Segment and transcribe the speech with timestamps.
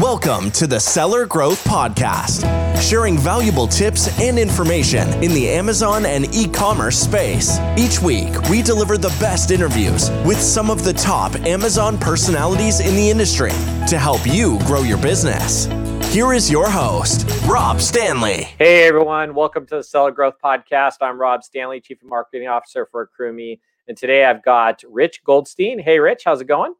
[0.00, 2.40] Welcome to the Seller Growth Podcast,
[2.80, 7.58] sharing valuable tips and information in the Amazon and e commerce space.
[7.76, 12.96] Each week, we deliver the best interviews with some of the top Amazon personalities in
[12.96, 13.50] the industry
[13.88, 15.66] to help you grow your business.
[16.14, 18.44] Here is your host, Rob Stanley.
[18.56, 19.34] Hey, everyone.
[19.34, 20.94] Welcome to the Seller Growth Podcast.
[21.02, 23.60] I'm Rob Stanley, Chief Marketing Officer for AccrueMe.
[23.86, 25.78] And today I've got Rich Goldstein.
[25.78, 26.72] Hey, Rich, how's it going?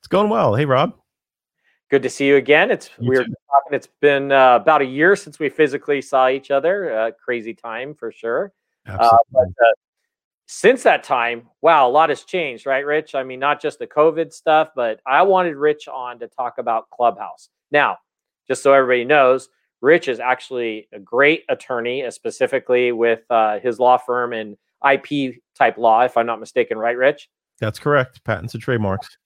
[0.00, 0.54] It's going well.
[0.54, 0.92] Hey, Rob.
[1.90, 2.70] Good to see you again.
[2.70, 3.72] It's you we are talking.
[3.72, 6.92] It's been uh, about a year since we physically saw each other.
[6.92, 8.52] Uh, crazy time for sure.
[8.86, 9.08] Absolutely.
[9.08, 9.72] Uh, but uh,
[10.46, 13.14] since that time, wow, a lot has changed, right, Rich?
[13.14, 16.90] I mean, not just the COVID stuff, but I wanted Rich on to talk about
[16.90, 17.50] Clubhouse.
[17.70, 17.98] Now,
[18.46, 19.48] just so everybody knows,
[19.80, 24.56] Rich is actually a great attorney, uh, specifically with uh, his law firm and
[24.90, 27.28] IP type law, if I'm not mistaken, right, Rich?
[27.60, 28.24] That's correct.
[28.24, 29.18] Patents and trademarks.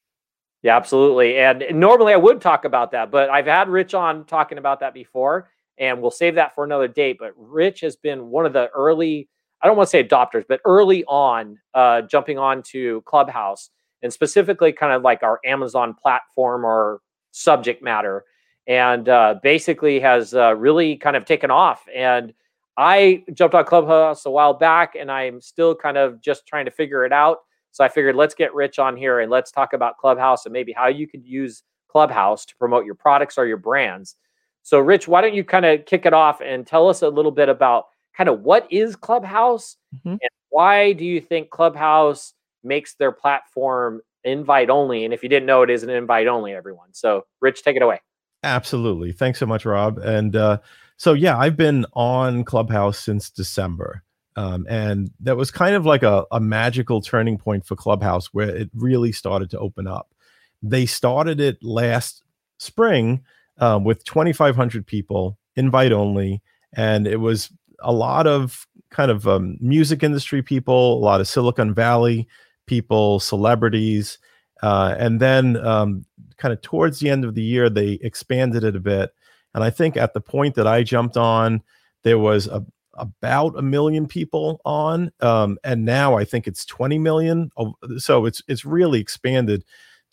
[0.62, 1.38] Yeah, absolutely.
[1.38, 4.94] And normally I would talk about that, but I've had Rich on talking about that
[4.94, 7.16] before, and we'll save that for another date.
[7.18, 9.28] But Rich has been one of the early,
[9.60, 13.70] I don't want to say adopters, but early on uh, jumping on to Clubhouse
[14.02, 17.00] and specifically kind of like our Amazon platform or
[17.32, 18.24] subject matter.
[18.68, 21.84] And uh, basically has uh, really kind of taken off.
[21.92, 22.32] And
[22.76, 26.70] I jumped on Clubhouse a while back, and I'm still kind of just trying to
[26.70, 27.38] figure it out
[27.72, 30.72] so I figured let's get Rich on here and let's talk about Clubhouse and maybe
[30.72, 34.16] how you could use Clubhouse to promote your products or your brands.
[34.62, 37.32] So, Rich, why don't you kind of kick it off and tell us a little
[37.32, 40.10] bit about kind of what is Clubhouse mm-hmm.
[40.10, 45.04] and why do you think Clubhouse makes their platform invite only?
[45.04, 46.88] And if you didn't know, it is an invite only, everyone.
[46.92, 48.00] So, Rich, take it away.
[48.44, 49.12] Absolutely.
[49.12, 49.98] Thanks so much, Rob.
[49.98, 50.58] And uh,
[50.98, 54.04] so, yeah, I've been on Clubhouse since December.
[54.36, 58.48] Um, and that was kind of like a, a magical turning point for Clubhouse where
[58.48, 60.14] it really started to open up.
[60.62, 62.22] They started it last
[62.58, 63.22] spring
[63.58, 66.40] uh, with 2,500 people, invite only,
[66.72, 71.28] and it was a lot of kind of um, music industry people, a lot of
[71.28, 72.28] Silicon Valley
[72.66, 74.18] people, celebrities.
[74.62, 76.04] Uh, and then, um,
[76.36, 79.12] kind of towards the end of the year, they expanded it a bit.
[79.54, 81.62] And I think at the point that I jumped on,
[82.04, 86.98] there was a, about a million people on um, and now i think it's 20
[86.98, 87.50] million
[87.98, 89.64] so it's it's really expanded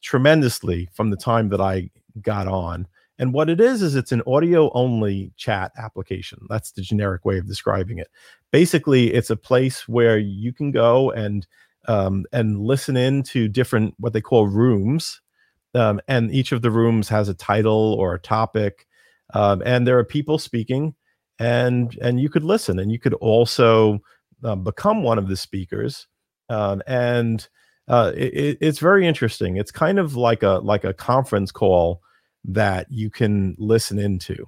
[0.02, 1.90] tremendously from the time that i
[2.22, 2.88] got on.
[3.18, 6.40] And what it is is it's an audio only chat application.
[6.50, 8.08] That's the generic way of describing it.
[8.52, 11.46] Basically it's a place where you can go and
[11.88, 15.22] um, and listen in to different what they call rooms
[15.76, 18.86] um, and each of the rooms has a title or a topic
[19.34, 20.94] um, and there are people speaking
[21.40, 24.00] and and you could listen and you could also
[24.44, 26.08] uh, become one of the speakers
[26.50, 27.48] um, and
[27.88, 29.58] uh, it, it's very interesting.
[29.58, 32.02] It's kind of like a like a conference call
[32.46, 34.46] that you can listen into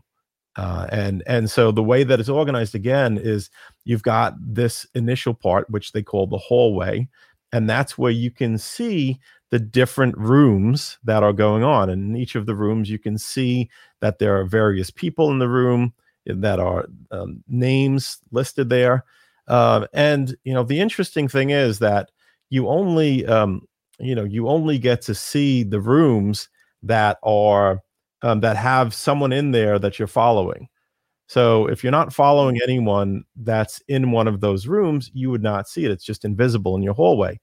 [0.57, 3.49] uh, and and so the way that it's organized again is
[3.85, 7.07] you've got this initial part which they call the hallway
[7.53, 9.19] and that's where you can see
[9.49, 11.89] the different rooms that are going on.
[11.89, 13.69] And in each of the rooms you can see
[14.01, 15.93] that there are various people in the room
[16.25, 19.03] that are um, names listed there.
[19.47, 22.11] Uh, and you know, the interesting thing is that
[22.49, 23.61] you only um,
[23.99, 26.49] you know you only get to see the rooms
[26.83, 27.81] that are
[28.21, 30.67] um, that have someone in there that you're following.
[31.27, 35.67] So if you're not following anyone that's in one of those rooms, you would not
[35.69, 35.91] see it.
[35.91, 37.39] It's just invisible in your hallway.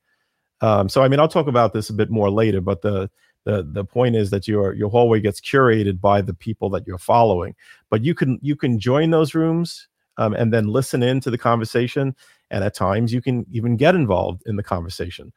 [0.60, 3.10] Um, so I mean, I'll talk about this a bit more later, but the
[3.48, 6.98] the the point is that your your hallway gets curated by the people that you're
[6.98, 7.54] following.
[7.88, 9.88] But you can you can join those rooms
[10.18, 12.14] um, and then listen in to the conversation
[12.50, 15.32] and at times you can even get involved in the conversation.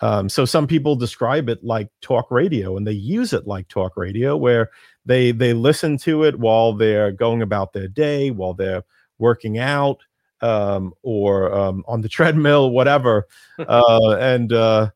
[0.00, 3.96] Um, so some people describe it like talk radio and they use it like talk
[3.96, 4.70] radio where
[5.06, 8.84] they they listen to it while they're going about their day while they're
[9.18, 10.02] working out
[10.42, 13.26] um, or um, on the treadmill whatever.
[13.56, 14.90] Uh, and uh,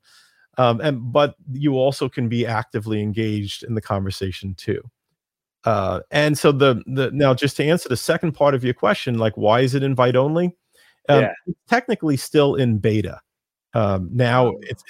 [0.59, 4.83] um, and but you also can be actively engaged in the conversation too.
[5.65, 9.19] Uh, and so the the now just to answer the second part of your question
[9.19, 10.57] like why is it invite only?
[11.09, 11.33] Um, yeah.
[11.47, 13.21] it's technically still in beta.
[13.75, 14.59] Um, now oh.
[14.63, 14.83] it's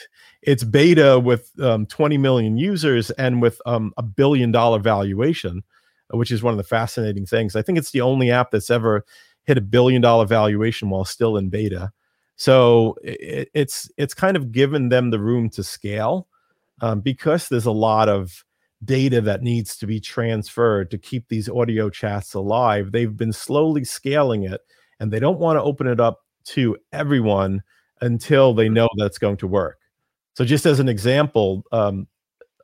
[0.42, 5.62] it's beta with um, 20 million users and with um, a billion dollar valuation
[6.10, 7.54] which is one of the fascinating things.
[7.54, 9.04] I think it's the only app that's ever
[9.44, 11.92] hit a billion dollar valuation while still in beta
[12.38, 16.28] so it, it's it's kind of given them the room to scale
[16.80, 18.44] um, because there's a lot of
[18.84, 22.92] data that needs to be transferred to keep these audio chats alive.
[22.92, 24.60] They've been slowly scaling it,
[25.00, 27.62] and they don't want to open it up to everyone
[28.00, 29.80] until they know that's going to work.
[30.34, 32.06] So just as an example, um,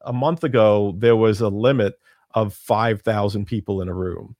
[0.02, 1.94] a month ago there was a limit
[2.34, 4.36] of 5,000 people in a room.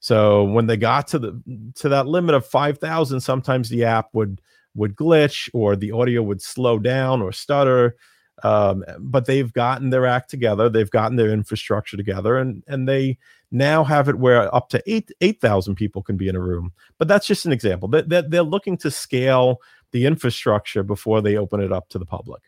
[0.00, 4.40] So when they got to the to that limit of 5,000, sometimes the app would
[4.74, 7.96] would glitch or the audio would slow down or stutter.
[8.44, 13.18] Um, but they've gotten their act together, they've gotten their infrastructure together, and and they
[13.50, 16.72] now have it where up to eight eight thousand people can be in a room.
[16.98, 17.88] But that's just an example.
[17.88, 19.58] That they're, they're looking to scale
[19.92, 22.42] the infrastructure before they open it up to the public.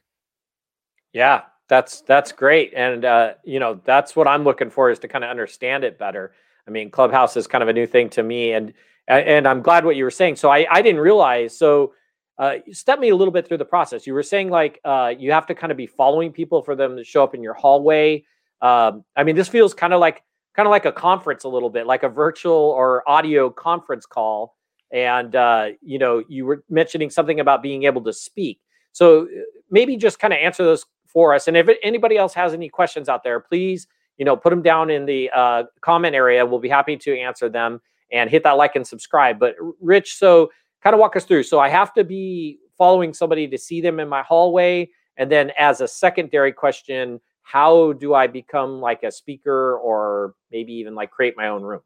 [1.12, 5.08] Yeah, that's that's great, and uh, you know that's what I'm looking for is to
[5.08, 6.32] kind of understand it better.
[6.68, 8.72] I mean, Clubhouse is kind of a new thing to me, and
[9.08, 10.36] and I'm glad what you were saying.
[10.36, 11.94] So I I didn't realize so
[12.40, 14.06] uh, step me a little bit through the process.
[14.06, 16.96] You were saying like uh, you have to kind of be following people for them
[16.96, 18.24] to show up in your hallway.
[18.62, 20.22] Um, I mean, this feels kind of like
[20.56, 24.56] kind of like a conference a little bit, like a virtual or audio conference call.
[24.90, 28.58] And uh, you know, you were mentioning something about being able to speak.
[28.92, 29.26] So uh,
[29.70, 31.46] maybe just kind of answer those for us.
[31.46, 34.88] And if anybody else has any questions out there, please you know put them down
[34.88, 36.46] in the uh, comment area.
[36.46, 39.38] We'll be happy to answer them and hit that like and subscribe.
[39.38, 40.50] But Rich, so
[40.82, 41.44] kind of walk us through.
[41.44, 44.90] So I have to be following somebody to see them in my hallway.
[45.16, 50.72] And then as a secondary question, how do I become like a speaker or maybe
[50.74, 51.80] even like create my own room?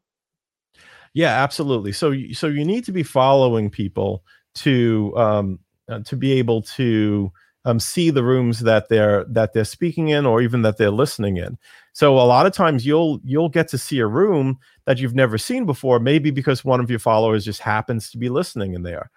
[1.13, 1.91] Yeah, absolutely.
[1.91, 4.23] So so you need to be following people
[4.55, 5.59] to um
[5.89, 7.31] uh, to be able to
[7.65, 11.37] um, see the rooms that they're that they're speaking in or even that they're listening
[11.37, 11.57] in.
[11.93, 15.37] So a lot of times you'll you'll get to see a room that you've never
[15.37, 19.11] seen before maybe because one of your followers just happens to be listening in there.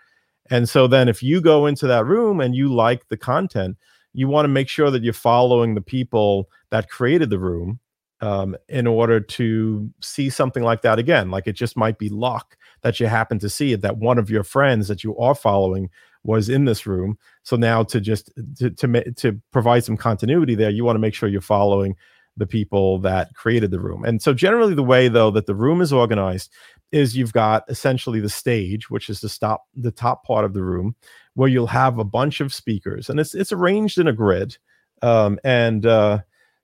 [0.50, 3.76] And so then if you go into that room and you like the content
[4.12, 7.78] you want to make sure that you're following the people that created the room
[8.20, 11.30] um, in order to see something like that again.
[11.30, 14.30] Like it just might be luck that you happen to see it that one of
[14.30, 15.90] your friends that you are following
[16.24, 17.18] was in this room.
[17.42, 21.14] So now to just to to, to provide some continuity there, you want to make
[21.14, 21.96] sure you're following
[22.36, 24.04] the people that created the room.
[24.04, 26.52] And so generally the way though that the room is organized
[26.92, 30.62] is you've got essentially the stage, which is the stop the top part of the
[30.62, 30.94] room,
[31.34, 34.56] where you'll have a bunch of speakers, and it's it's arranged in a grid,
[35.02, 36.18] um, and uh,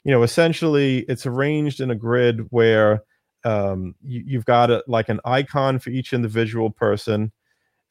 [0.04, 3.02] you know essentially it's arranged in a grid where
[3.44, 7.30] um, you, have got a, like an icon for each individual person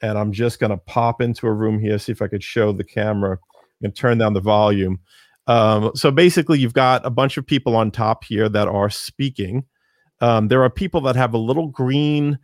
[0.03, 2.73] and I'm just going to pop into a room here, see if I could show
[2.73, 3.39] the camera
[3.81, 4.99] and turn down the volume.
[5.47, 9.65] Um, so basically, you've got a bunch of people on top here that are speaking.
[10.19, 12.37] Um, there are people that have a little green,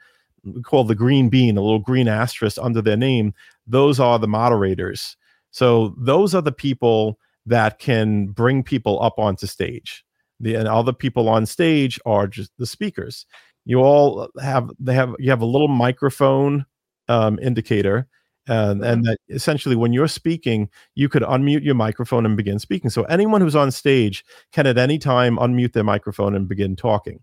[0.63, 3.33] called the green bean, a little green asterisk under their name.
[3.67, 5.17] Those are the moderators.
[5.51, 10.05] So those are the people that can bring people up onto stage.
[10.39, 13.25] The and all the people on stage are just the speakers.
[13.65, 16.65] You all have they have you have a little microphone
[17.09, 18.07] um, indicator.
[18.47, 22.89] and and that essentially, when you're speaking, you could unmute your microphone and begin speaking.
[22.89, 24.23] So anyone who's on stage
[24.53, 27.19] can at any time unmute their microphone and begin talking.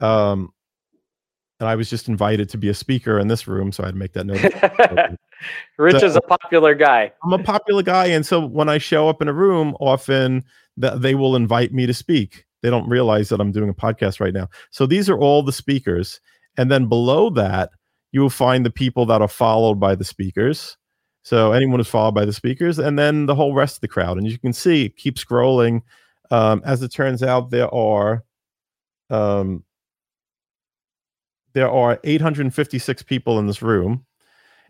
[0.00, 0.52] Um,
[1.60, 3.94] and I was just invited to be a speaker in this room, so I had
[3.94, 5.18] to make that note.
[5.78, 7.12] Rich so, is a popular guy.
[7.24, 10.44] I'm a popular guy, and so when I show up in a room, often
[10.76, 12.44] that they will invite me to speak.
[12.62, 14.48] They don't realize that I'm doing a podcast right now.
[14.70, 16.20] So these are all the speakers,
[16.56, 17.70] and then below that,
[18.12, 20.76] you will find the people that are followed by the speakers.
[21.22, 24.16] So anyone who's followed by the speakers, and then the whole rest of the crowd.
[24.16, 25.82] And you can see, keep scrolling.
[26.30, 28.24] Um, as it turns out, there are
[29.10, 29.64] um,
[31.54, 34.04] there are 856 people in this room.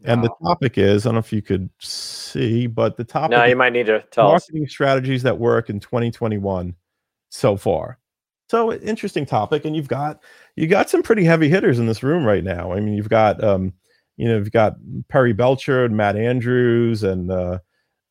[0.04, 0.28] And wow.
[0.28, 3.56] the topic is, I don't know if you could see, but the topic No, you
[3.56, 4.70] might need to tell marketing us.
[4.70, 6.74] strategies that work in 2021
[7.30, 7.98] so far.
[8.48, 10.22] So interesting topic, and you've got
[10.56, 12.72] you got some pretty heavy hitters in this room right now.
[12.72, 13.74] I mean, you've got um,
[14.16, 14.76] you know, you've got
[15.08, 17.58] Perry Belcher and Matt Andrews and uh,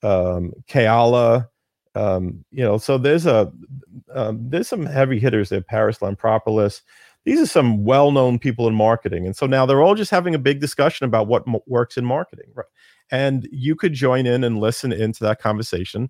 [0.04, 1.48] um, Keala.
[1.96, 3.52] Um, you know, so there's a
[4.14, 5.62] um, there's some heavy hitters there.
[5.62, 6.82] Parris Lampropoulos.
[7.26, 10.40] These are some well-known people in marketing, and so now they're all just having a
[10.40, 12.66] big discussion about what m- works in marketing, right?
[13.12, 16.10] And you could join in and listen into that conversation,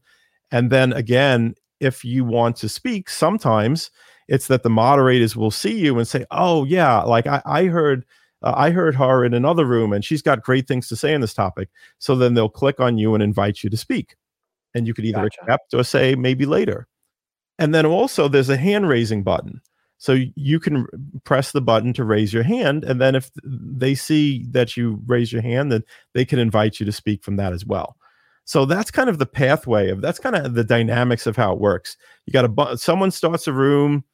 [0.51, 3.89] and then again, if you want to speak, sometimes
[4.27, 8.05] it's that the moderators will see you and say, "Oh yeah, like I, I heard."
[8.43, 11.21] Uh, I heard her in another room and she's got great things to say on
[11.21, 11.69] this topic.
[11.97, 14.15] So then they'll click on you and invite you to speak.
[14.75, 15.41] And you could either gotcha.
[15.41, 16.87] accept or say maybe later.
[17.57, 19.59] And then also there's a hand raising button.
[19.97, 20.85] So you can
[21.23, 22.83] press the button to raise your hand.
[22.83, 26.85] And then if they see that you raise your hand, then they can invite you
[26.85, 27.97] to speak from that as well.
[28.45, 31.59] So that's kind of the pathway of that's kind of the dynamics of how it
[31.59, 31.97] works.
[32.25, 34.05] You got a someone starts a room,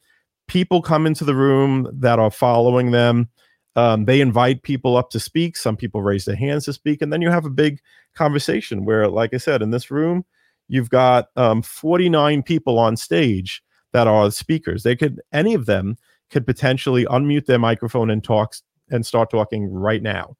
[0.48, 3.30] people come into the room that are following them.
[3.76, 5.58] Um, they invite people up to speak.
[5.58, 7.80] Some people raise their hands to speak, and then you have a big
[8.14, 10.26] conversation where, like I said, in this room,
[10.68, 14.84] you've got um, 49 people on stage that are speakers.
[14.84, 15.98] They could any of them
[16.30, 18.56] could potentially unmute their microphone and talk
[18.90, 20.36] and start talking right now.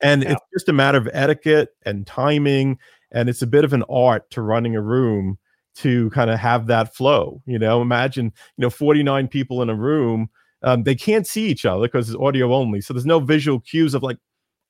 [0.00, 0.32] And yeah.
[0.32, 2.78] it's just a matter of etiquette and timing
[3.12, 5.38] and it's a bit of an art to running a room
[5.76, 7.42] to kind of have that flow.
[7.46, 10.28] You know, imagine, you know, 49 people in a room,
[10.62, 12.80] um, they can't see each other because it's audio only.
[12.80, 14.18] So there's no visual cues of like,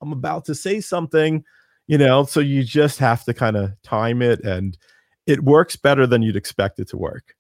[0.01, 1.45] I'm about to say something,
[1.87, 4.77] you know, so you just have to kind of time it and
[5.27, 7.37] it works better than you'd expect it to work.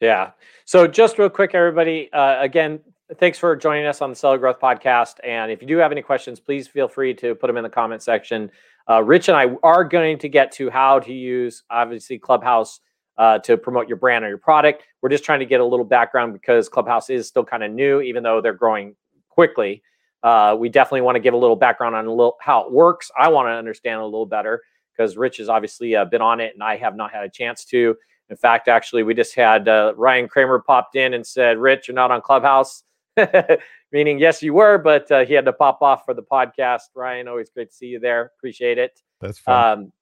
[0.00, 0.32] Yeah.
[0.64, 2.80] So just real quick, everybody, uh, again,
[3.18, 5.14] thanks for joining us on the Seller Growth Podcast.
[5.22, 7.70] And if you do have any questions, please feel free to put them in the
[7.70, 8.50] comment section.
[8.88, 12.80] Uh, Rich and I are going to get to how to use, obviously, Clubhouse
[13.16, 14.82] uh, to promote your brand or your product.
[15.00, 18.00] We're just trying to get a little background because Clubhouse is still kind of new,
[18.00, 18.96] even though they're growing
[19.28, 19.82] quickly.
[20.22, 23.10] Uh, we definitely want to give a little background on a little how it works.
[23.18, 24.62] I want to understand a little better
[24.96, 27.64] because Rich has obviously uh, been on it, and I have not had a chance
[27.66, 27.94] to.
[28.30, 31.94] In fact, actually, we just had uh, Ryan Kramer popped in and said, "Rich, you're
[31.94, 32.84] not on Clubhouse."
[33.94, 36.80] meaning yes, you were, but uh, he had to pop off for the podcast.
[36.94, 38.32] Ryan, always great to see you there.
[38.36, 39.00] Appreciate it.
[39.20, 39.78] That's fine.
[39.78, 39.92] Um,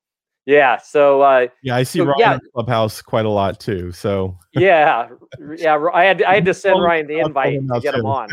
[0.46, 0.78] yeah.
[0.78, 2.38] So uh, yeah, I see so, Ryan yeah.
[2.54, 3.92] Clubhouse quite a lot too.
[3.92, 5.08] So yeah,
[5.56, 5.78] yeah.
[5.92, 8.28] I had I had to send Ryan the invite to get him on.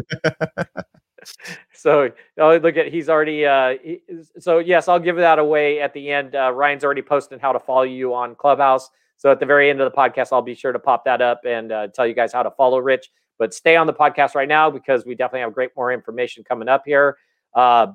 [1.73, 3.45] so oh, look at he's already.
[3.45, 4.01] Uh, he,
[4.39, 6.35] so yes, I'll give that away at the end.
[6.35, 8.89] Uh, Ryan's already posted how to follow you on Clubhouse.
[9.17, 11.41] So at the very end of the podcast, I'll be sure to pop that up
[11.45, 13.11] and uh, tell you guys how to follow Rich.
[13.39, 16.67] But stay on the podcast right now because we definitely have great more information coming
[16.67, 17.17] up here.
[17.55, 17.87] Uh,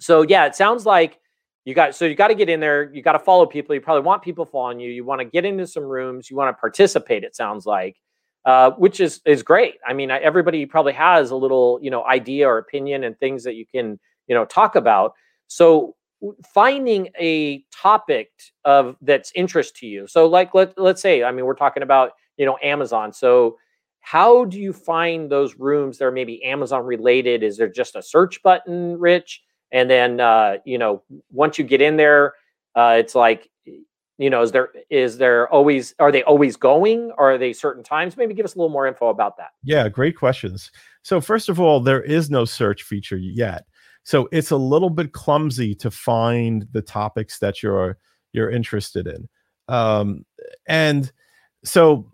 [0.00, 1.18] so yeah, it sounds like
[1.64, 2.92] you got so you got to get in there.
[2.92, 3.74] You got to follow people.
[3.74, 4.90] You probably want people following you.
[4.90, 6.28] You want to get into some rooms.
[6.28, 7.24] You want to participate.
[7.24, 7.96] It sounds like,
[8.44, 9.76] uh, which is is great.
[9.86, 13.54] I mean, everybody probably has a little you know idea or opinion and things that
[13.54, 15.14] you can you know talk about.
[15.46, 15.94] So
[16.52, 18.30] finding a topic
[18.64, 20.06] of that's interest to you.
[20.06, 23.12] So like let let's say I mean we're talking about you know Amazon.
[23.12, 23.56] So
[24.04, 27.42] how do you find those rooms that are maybe Amazon related?
[27.42, 29.42] Is there just a search button, Rich?
[29.72, 32.34] And then uh, you know, once you get in there,
[32.76, 33.48] uh, it's like,
[34.18, 37.12] you know, is there is there always are they always going?
[37.16, 38.18] Or are they certain times?
[38.18, 39.52] Maybe give us a little more info about that.
[39.62, 40.70] Yeah, great questions.
[41.00, 43.64] So first of all, there is no search feature yet.
[44.02, 47.96] So it's a little bit clumsy to find the topics that you're
[48.34, 49.30] you're interested in.
[49.66, 50.26] Um,
[50.68, 51.10] and
[51.64, 52.06] so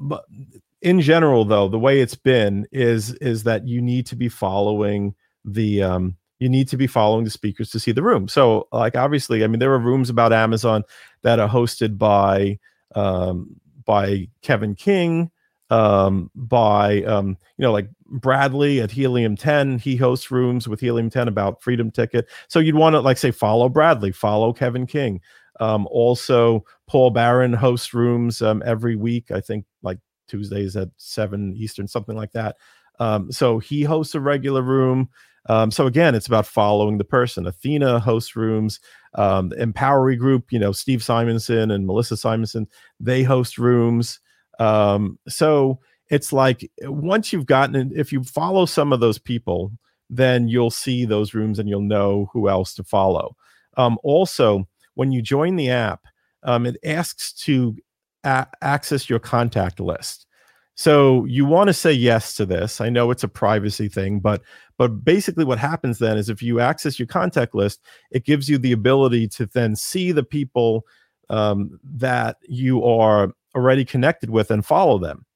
[0.82, 5.14] in general though the way it's been is is that you need to be following
[5.44, 8.26] the um you need to be following the speakers to see the room.
[8.26, 10.84] So like obviously i mean there are rooms about amazon
[11.22, 12.58] that are hosted by
[12.94, 15.30] um by kevin king
[15.70, 21.10] um by um you know like bradley at helium 10 he hosts rooms with helium
[21.10, 22.28] 10 about freedom ticket.
[22.48, 25.20] So you'd want to like say follow bradley follow kevin king.
[25.60, 29.98] Um also paul barron hosts rooms um every week i think like
[30.30, 32.56] Tuesdays at seven Eastern, something like that.
[32.98, 35.08] Um, so he hosts a regular room.
[35.46, 37.46] Um, so again, it's about following the person.
[37.46, 38.78] Athena hosts rooms.
[39.14, 42.68] Um, the Empowery Group, you know, Steve Simonson and Melissa Simonson,
[43.00, 44.20] they host rooms.
[44.58, 49.72] Um, so it's like once you've gotten, if you follow some of those people,
[50.10, 53.34] then you'll see those rooms and you'll know who else to follow.
[53.76, 56.02] Um, also, when you join the app,
[56.42, 57.76] um, it asks to
[58.24, 60.26] a- access your contact list.
[60.74, 62.80] So you want to say yes to this.
[62.80, 64.42] I know it's a privacy thing, but
[64.78, 68.56] but basically what happens then is if you access your contact list, it gives you
[68.56, 70.86] the ability to then see the people
[71.28, 75.26] um, that you are already connected with and follow them.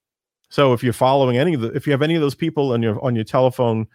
[0.48, 2.82] So if you're following any of the, if you have any of those people on
[2.82, 3.86] your on your telephone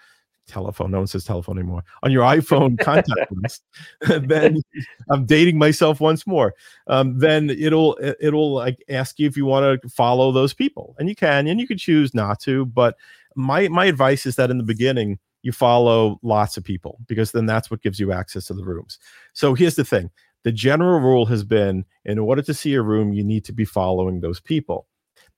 [0.49, 0.91] telephone.
[0.91, 1.83] No one says telephone anymore.
[2.03, 3.63] On your iPhone contact list,
[4.01, 4.61] then
[5.09, 6.53] I'm dating myself once more.
[6.87, 11.07] Um, then it'll it'll like ask you if you want to follow those people, and
[11.07, 12.65] you can, and you can choose not to.
[12.65, 12.95] But
[13.35, 17.45] my my advice is that in the beginning you follow lots of people because then
[17.45, 18.99] that's what gives you access to the rooms.
[19.33, 20.09] So here's the thing:
[20.43, 23.65] the general rule has been in order to see a room, you need to be
[23.65, 24.87] following those people.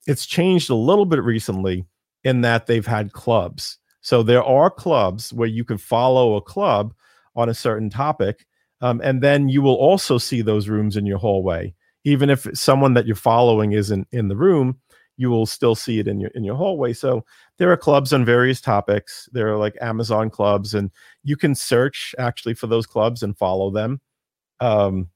[0.08, 1.86] It's changed a little bit recently
[2.24, 6.93] in that they've had clubs so there are clubs where you can follow a club
[7.36, 8.46] on a certain topic,
[8.81, 11.74] um, and then you will also see those rooms in your hallway.
[12.03, 14.79] Even if someone that you're following isn't in the room,
[15.17, 16.93] you will still see it in your in your hallway.
[16.93, 17.24] So
[17.58, 19.29] there are clubs on various topics.
[19.34, 20.89] There are like Amazon clubs, and
[21.24, 24.01] you can search actually for those clubs and follow them.
[24.60, 25.10] Um,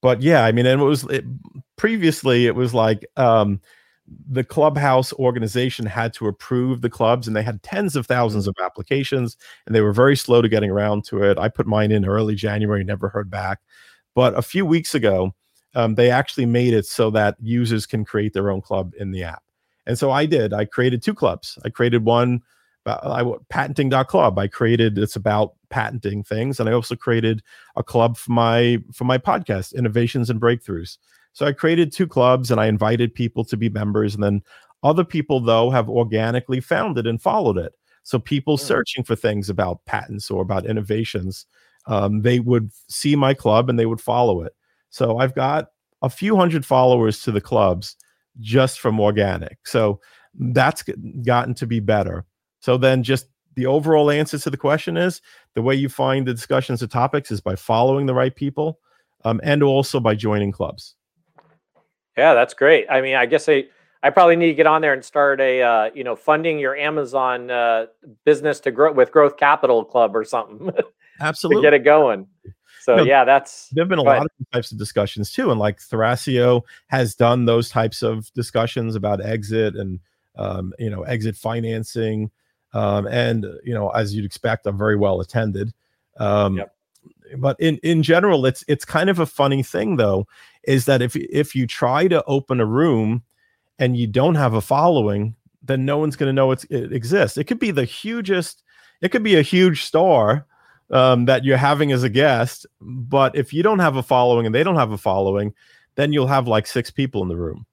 [0.00, 1.24] but yeah, I mean, and it was it,
[1.76, 3.60] previously it was like um,
[4.30, 8.54] the clubhouse organization had to approve the clubs and they had tens of thousands of
[8.62, 9.36] applications
[9.66, 12.34] and they were very slow to getting around to it i put mine in early
[12.34, 13.60] january never heard back
[14.14, 15.34] but a few weeks ago
[15.74, 19.22] um, they actually made it so that users can create their own club in the
[19.22, 19.42] app
[19.86, 20.52] And so I did.
[20.52, 21.58] I created two clubs.
[21.64, 22.42] I created one
[22.86, 24.38] I patenting.club.
[24.38, 27.42] I created it's about patenting things, and I also created
[27.76, 30.98] a club for my for my podcast, Innovations and Breakthroughs.
[31.38, 34.42] So I created two clubs, and I invited people to be members, and then
[34.82, 37.74] other people though have organically found it and followed it.
[38.02, 38.60] So people mm.
[38.60, 41.46] searching for things about patents or about innovations,
[41.86, 44.52] um, they would see my club and they would follow it.
[44.90, 45.68] So I've got
[46.02, 47.94] a few hundred followers to the clubs
[48.40, 49.58] just from organic.
[49.64, 50.00] So
[50.34, 50.82] that's
[51.24, 52.26] gotten to be better.
[52.58, 55.22] So then just the overall answer to the question is
[55.54, 58.80] the way you find the discussions of topics is by following the right people
[59.24, 60.96] um, and also by joining clubs.
[62.18, 62.86] Yeah, that's great.
[62.90, 63.66] I mean, I guess I
[64.02, 66.76] I probably need to get on there and start a uh, you know funding your
[66.76, 67.86] Amazon uh,
[68.24, 70.70] business to grow with Growth Capital Club or something.
[71.20, 72.26] Absolutely, to get it going.
[72.80, 75.58] So you know, yeah, that's there've been a lot of types of discussions too, and
[75.58, 80.00] like Thrasio has done those types of discussions about exit and
[80.36, 82.30] um, you know exit financing,
[82.72, 85.72] um, and you know as you'd expect, I'm very well attended.
[86.18, 86.74] Um, yep.
[87.36, 90.26] But in in general, it's it's kind of a funny thing though,
[90.64, 93.22] is that if if you try to open a room
[93.78, 97.38] and you don't have a following, then no one's going to know it exists.
[97.38, 98.62] It could be the hugest,
[99.00, 100.46] it could be a huge star
[100.90, 104.54] um, that you're having as a guest, but if you don't have a following and
[104.54, 105.54] they don't have a following,
[105.96, 107.66] then you'll have like six people in the room.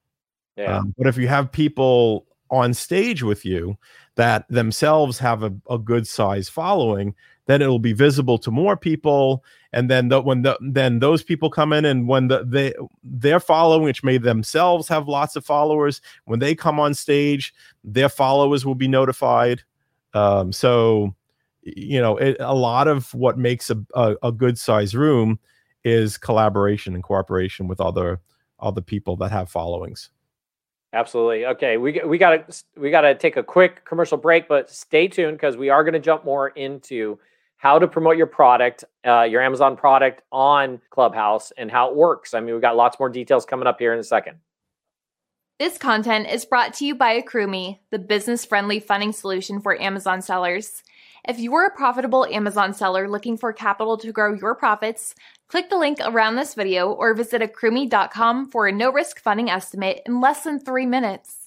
[0.56, 0.78] Yeah.
[0.78, 3.76] Um, but if you have people on stage with you
[4.14, 7.14] that themselves have a, a good size following,
[7.46, 9.44] then it'll be visible to more people
[9.76, 12.72] and then the, when the, then those people come in and when the, they
[13.04, 17.54] their following which may themselves have lots of followers when they come on stage
[17.84, 19.62] their followers will be notified
[20.14, 21.14] um, so
[21.62, 25.38] you know it, a lot of what makes a, a, a good size room
[25.84, 28.18] is collaboration and cooperation with other
[28.58, 30.10] other people that have followings
[30.92, 31.44] Absolutely.
[31.44, 35.08] Okay, we we got to we got to take a quick commercial break, but stay
[35.08, 37.18] tuned because we are going to jump more into
[37.58, 42.34] how to promote your product, uh, your Amazon product on Clubhouse and how it works.
[42.34, 44.38] I mean, we've got lots more details coming up here in a second.
[45.58, 50.20] This content is brought to you by Accrueme, the business friendly funding solution for Amazon
[50.20, 50.82] sellers.
[51.26, 55.14] If you are a profitable Amazon seller looking for capital to grow your profits,
[55.48, 60.02] click the link around this video or visit accrueme.com for a no risk funding estimate
[60.04, 61.45] in less than three minutes.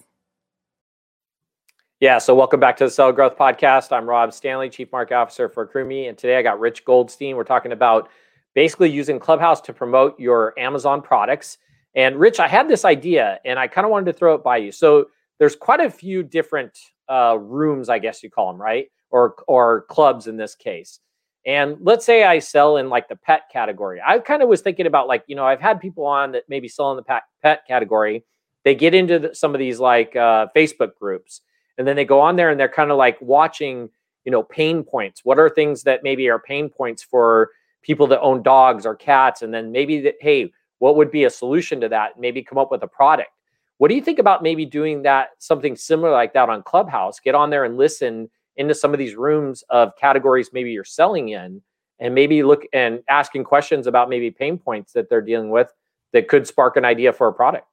[2.01, 3.91] Yeah, so welcome back to the Cell Growth Podcast.
[3.91, 7.35] I'm Rob Stanley, Chief Market Officer for Accrueme, and today I got Rich Goldstein.
[7.35, 8.07] We're talking about
[8.55, 11.57] basically using Clubhouse to promote your Amazon products.
[11.95, 14.55] And Rich, I had this idea, and I kind of wanted to throw it by
[14.55, 14.71] you.
[14.71, 15.07] So
[15.39, 18.87] there's quite a few different uh, rooms, I guess you call them, right?
[19.11, 21.01] Or or clubs in this case.
[21.45, 23.99] And let's say I sell in like the pet category.
[24.01, 26.69] I kind of was thinking about like you know I've had people on that maybe
[26.69, 28.23] sell in the pet pet category.
[28.63, 31.41] They get into the, some of these like uh, Facebook groups
[31.79, 33.89] and then they go on there and they're kind of like watching
[34.25, 35.21] you know pain points.
[35.23, 37.49] What are things that maybe are pain points for
[37.81, 39.41] people that own dogs or cats?
[39.41, 42.19] And then maybe that hey what would be a solution to that?
[42.19, 43.31] Maybe come up with a product.
[43.77, 47.19] What do you think about maybe doing that something similar like that on clubhouse?
[47.19, 51.29] Get on there and listen into some of these rooms of categories maybe you're selling
[51.29, 51.61] in
[51.99, 55.73] and maybe look and asking questions about maybe pain points that they're dealing with
[56.11, 57.65] that could spark an idea for a product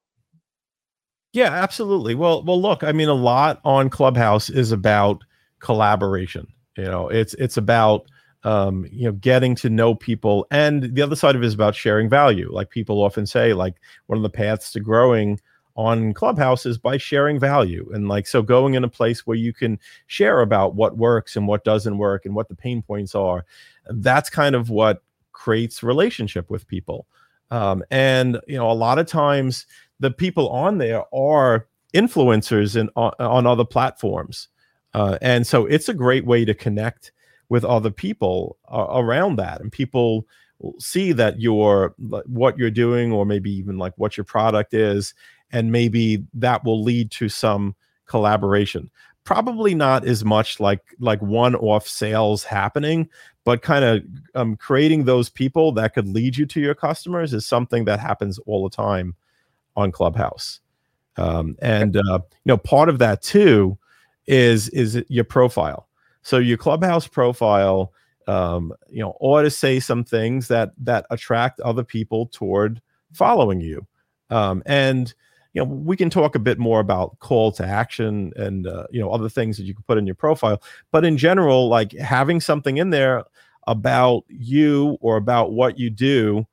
[1.32, 2.14] yeah, absolutely.
[2.14, 5.22] Well, well, look, I mean, a lot on Clubhouse is about
[5.60, 6.48] collaboration.
[6.76, 8.06] You know, it's it's about
[8.44, 11.74] um, you know getting to know people, and the other side of it is about
[11.76, 12.50] sharing value.
[12.52, 15.40] Like people often say, like one of the paths to growing
[15.76, 19.52] on Clubhouse is by sharing value, and like so going in a place where you
[19.52, 23.44] can share about what works and what doesn't work and what the pain points are.
[23.90, 27.06] That's kind of what creates relationship with people.
[27.50, 29.66] Um, and you know, a lot of times
[30.00, 34.48] the people on there are influencers in on, on other platforms.
[34.94, 37.12] Uh, and so it's a great way to connect
[37.48, 39.60] with other people uh, around that.
[39.60, 40.26] And people
[40.78, 45.14] see that you're what you're doing or maybe even like what your product is.
[45.52, 48.90] And maybe that will lead to some collaboration.
[49.24, 53.08] Probably not as much like like one-off sales happening
[53.46, 54.02] but kind of
[54.34, 58.40] um, creating those people that could lead you to your customers is something that happens
[58.40, 59.14] all the time
[59.76, 60.60] on Clubhouse.
[61.16, 63.78] Um, and uh, you know, part of that too
[64.26, 65.88] is is your profile.
[66.22, 67.92] So your Clubhouse profile,
[68.26, 73.60] um, you know, ought to say some things that that attract other people toward following
[73.60, 73.86] you.
[74.30, 75.12] Um, and
[75.54, 79.00] you know, we can talk a bit more about call to action and uh, you
[79.00, 80.60] know other things that you can put in your profile.
[80.90, 83.24] But in general, like having something in there
[83.66, 86.46] about you or about what you do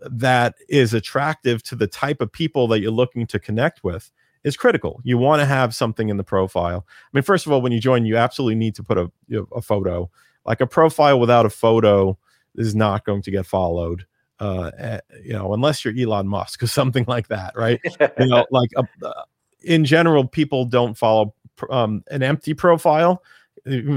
[0.00, 4.10] that is attractive to the type of people that you're looking to connect with
[4.44, 5.00] is critical.
[5.04, 6.86] You want to have something in the profile.
[6.88, 9.38] I mean, first of all, when you join, you absolutely need to put a you
[9.38, 10.10] know, a photo.
[10.44, 12.16] Like a profile without a photo
[12.54, 14.06] is not going to get followed.
[14.40, 17.80] Uh, eh, you know, unless you're Elon Musk or something like that, right?
[18.18, 19.22] you know, like a, uh,
[19.62, 21.34] in general, people don't follow
[21.70, 23.22] um, an empty profile.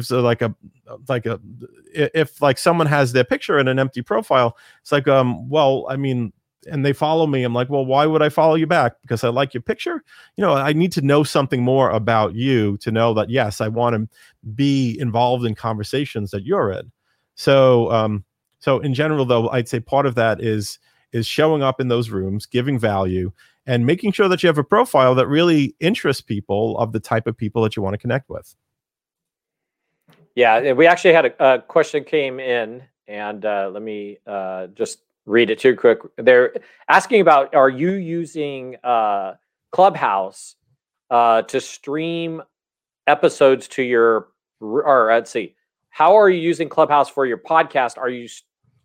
[0.01, 0.55] So like a
[1.07, 1.39] like a
[1.93, 5.97] if like someone has their picture in an empty profile, it's like um well I
[5.97, 6.34] mean
[6.69, 8.93] and they follow me i'm like well why would i follow you back?
[9.01, 10.03] Because i like your picture?
[10.36, 13.67] You know i need to know something more about you to know that yes i
[13.67, 14.07] want to
[14.55, 16.91] be involved in conversations that you're in.
[17.36, 18.23] So um
[18.60, 20.79] so in general though i'd say part of that is
[21.12, 23.31] is showing up in those rooms giving value
[23.65, 27.27] and making sure that you have a profile that really interests people of the type
[27.27, 28.55] of people that you want to connect with
[30.36, 35.00] yeah we actually had a, a question came in and uh, let me uh, just
[35.26, 36.00] read it too quick.
[36.17, 36.54] They're
[36.88, 39.36] asking about are you using uh,
[39.72, 40.56] Clubhouse
[41.10, 42.41] uh, to stream
[43.08, 44.28] episodes to your
[44.62, 45.56] or let's see,
[45.89, 47.98] how are you using Clubhouse for your podcast?
[47.98, 48.28] Are you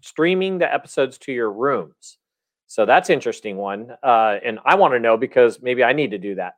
[0.01, 2.19] streaming the episodes to your rooms?
[2.67, 6.19] So that's interesting one, uh, and I want to know because maybe I need to
[6.19, 6.55] do that.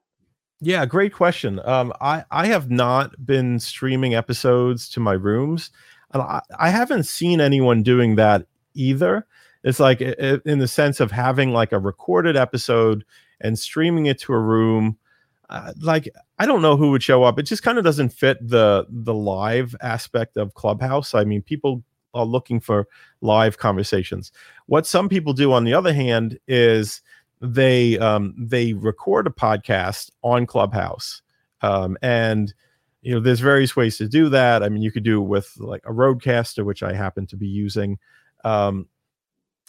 [0.60, 1.60] Yeah, great question.
[1.64, 5.70] Um, I I have not been streaming episodes to my rooms,
[6.12, 9.26] and I, I haven't seen anyone doing that either.
[9.64, 13.04] It's like in the sense of having like a recorded episode
[13.40, 14.98] and streaming it to a room.
[15.48, 16.08] Uh, like
[16.40, 17.38] I don't know who would show up.
[17.38, 21.14] It just kind of doesn't fit the the live aspect of Clubhouse.
[21.14, 22.88] I mean, people are looking for
[23.20, 24.32] live conversations.
[24.66, 27.00] What some people do, on the other hand, is
[27.40, 31.22] they um, they record a podcast on Clubhouse,
[31.62, 32.52] um, and
[33.02, 34.62] you know there's various ways to do that.
[34.62, 37.46] I mean, you could do it with like a RODECaster, which I happen to be
[37.46, 37.98] using.
[38.44, 38.86] Um,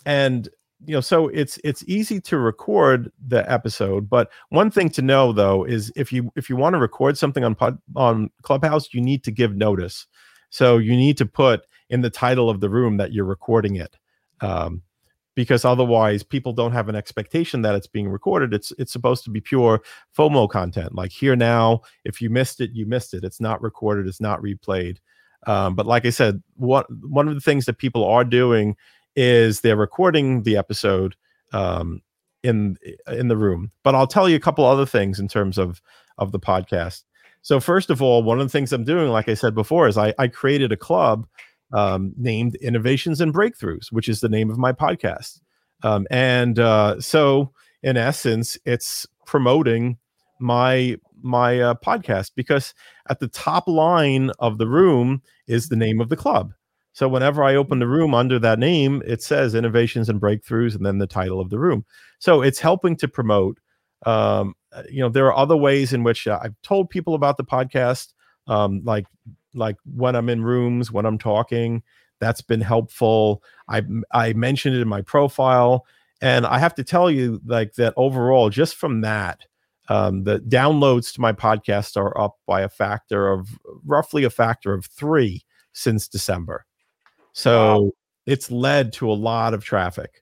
[0.05, 0.49] and
[0.85, 5.33] you know so it's it's easy to record the episode but one thing to know
[5.33, 9.01] though is if you if you want to record something on pod, on clubhouse you
[9.01, 10.07] need to give notice
[10.49, 13.97] so you need to put in the title of the room that you're recording it
[14.41, 14.81] um,
[15.39, 19.29] because otherwise people don't have an expectation that it's being recorded it's it's supposed to
[19.29, 19.81] be pure
[20.17, 24.05] fomo content like here now if you missed it you missed it it's not recorded
[24.05, 24.97] it's not replayed
[25.47, 28.75] um, but like i said what one of the things that people are doing
[29.15, 31.15] is they're recording the episode
[31.53, 32.01] um,
[32.43, 33.71] in in the room.
[33.83, 35.81] But I'll tell you a couple other things in terms of
[36.17, 37.03] of the podcast.
[37.41, 39.97] So first of all, one of the things I'm doing, like I said before, is
[39.97, 41.25] I, I created a club
[41.73, 45.39] um, named Innovations and Breakthroughs, which is the name of my podcast.
[45.83, 47.53] Um, and uh, so,
[47.83, 49.97] in essence, it's promoting
[50.39, 52.73] my my uh, podcast because
[53.09, 56.53] at the top line of the room is the name of the club.
[56.93, 60.85] So whenever I open the room under that name, it says innovations and breakthroughs and
[60.85, 61.85] then the title of the room.
[62.19, 63.59] So it's helping to promote.
[64.05, 67.37] Um, uh, you know, there are other ways in which uh, I've told people about
[67.37, 68.13] the podcast,
[68.47, 69.05] um, like
[69.53, 71.83] like when I'm in rooms, when I'm talking.
[72.19, 73.43] That's been helpful.
[73.69, 75.85] I I mentioned it in my profile,
[76.21, 79.45] and I have to tell you, like that overall, just from that,
[79.89, 83.49] um, the downloads to my podcast are up by a factor of
[83.83, 86.65] roughly a factor of three since December.
[87.33, 87.91] So wow.
[88.27, 90.21] it's led to a lot of traffic,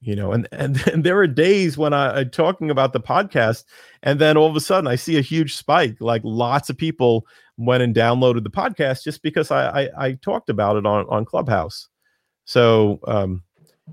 [0.00, 3.64] you know, and, and, and there are days when I, am talking about the podcast
[4.02, 7.26] and then all of a sudden I see a huge spike, like lots of people
[7.56, 11.24] went and downloaded the podcast just because I, I, I talked about it on, on
[11.24, 11.88] Clubhouse.
[12.44, 13.42] So um,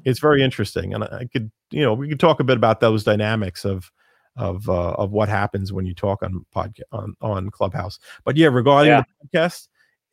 [0.03, 0.93] it's very interesting.
[0.93, 3.91] And I could, you know, we could talk a bit about those dynamics of,
[4.35, 7.99] of uh, of what happens when you talk on podcast on, on Clubhouse.
[8.25, 9.03] But yeah, regarding yeah.
[9.21, 9.67] the podcast,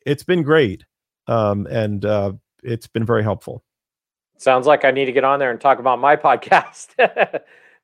[0.05, 0.85] it's been great.
[1.27, 2.33] Um, and uh,
[2.63, 3.63] it's been very helpful.
[4.37, 6.95] Sounds like I need to get on there and talk about my podcast.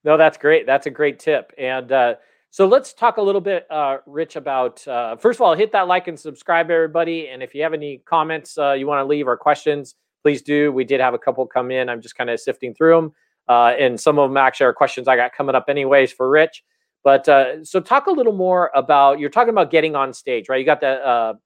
[0.03, 0.65] no, that's great.
[0.65, 1.53] That's a great tip.
[1.58, 2.15] And uh,
[2.49, 5.88] so let's talk a little bit, uh, Rich, about uh, first of all, hit that
[5.88, 7.29] like and subscribe, everybody.
[7.29, 10.71] And if you have any comments uh, you want to leave or questions, please do.
[10.71, 11.89] We did have a couple come in.
[11.89, 13.13] I'm just kind of sifting through them.
[13.47, 16.63] Uh, and some of them actually are questions I got coming up, anyways, for Rich.
[17.03, 20.60] But uh, so talk a little more about you're talking about getting on stage, right?
[20.60, 21.38] You got the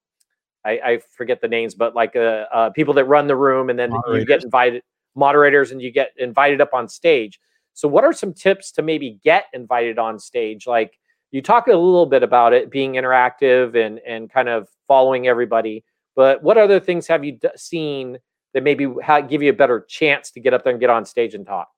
[0.65, 3.77] I, I forget the names, but like uh, uh, people that run the room, and
[3.77, 4.83] then you get invited
[5.15, 7.39] moderators, and you get invited up on stage.
[7.73, 10.67] So, what are some tips to maybe get invited on stage?
[10.67, 10.97] Like
[11.31, 15.83] you talk a little bit about it being interactive and and kind of following everybody,
[16.15, 18.17] but what other things have you d- seen
[18.53, 21.05] that maybe ha- give you a better chance to get up there and get on
[21.05, 21.69] stage and talk?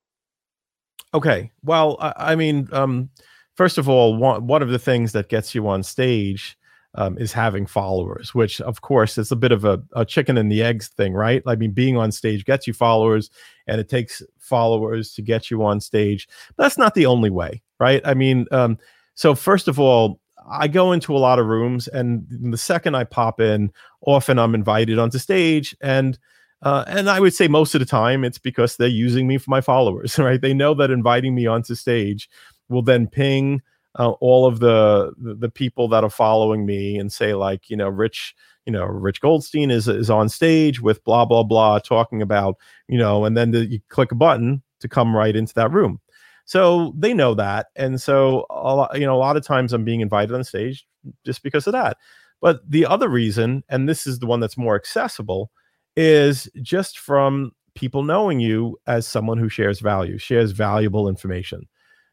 [1.13, 3.10] Okay, well, I, I mean, um,
[3.56, 6.58] first of all, one one of the things that gets you on stage
[6.95, 10.51] um, is having followers, which of course is a bit of a, a, chicken and
[10.51, 11.41] the eggs thing, right?
[11.47, 13.29] I mean, being on stage gets you followers,
[13.67, 16.27] and it takes followers to get you on stage.
[16.56, 18.01] But that's not the only way, right?
[18.06, 18.77] I mean, um,
[19.15, 23.06] So first of all, I go into a lot of rooms, and the second I
[23.06, 26.19] pop in, often I'm invited onto stage, and
[26.62, 29.49] uh, and I would say most of the time it's because they're using me for
[29.49, 30.41] my followers, right?
[30.41, 32.29] They know that inviting me onto stage
[32.69, 33.62] will then ping
[33.99, 37.89] uh, all of the, the, people that are following me and say like, you know,
[37.89, 42.58] Rich, you know, Rich Goldstein is is on stage with blah blah blah talking about,
[42.88, 45.99] you know, and then the, you click a button to come right into that room.
[46.45, 49.86] So they know that, and so a lot, you know, a lot of times I'm
[49.86, 50.86] being invited on stage
[51.25, 51.97] just because of that.
[52.41, 55.51] But the other reason, and this is the one that's more accessible,
[55.95, 61.67] is just from people knowing you as someone who shares value, shares valuable information.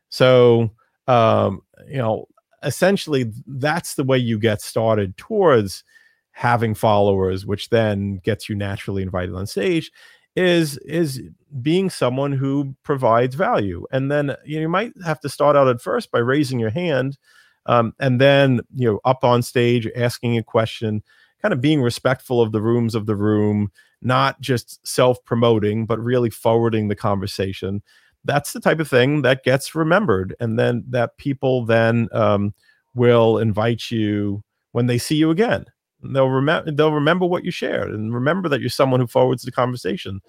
[0.09, 0.71] So,
[1.11, 2.27] um, you know,
[2.63, 5.85] essentially that's the way you get started towards
[6.33, 9.91] having followers, which then gets you naturally invited on stage
[10.37, 11.21] is is
[11.61, 15.67] being someone who provides value and then you, know, you might have to start out
[15.67, 17.19] at first by raising your hand
[17.67, 21.03] um, and then you know up on stage asking a question
[21.41, 23.71] kind of being respectful of the rooms of the room,
[24.03, 27.83] not just self promoting, but really forwarding the conversation.
[28.25, 32.55] That's the type of thing that gets remembered, and then that people then um,
[32.95, 35.65] will invite you when they see you again.
[36.03, 39.53] They'll remember they'll remember what you shared and remember that you're someone who forwards the
[39.53, 40.21] conversation,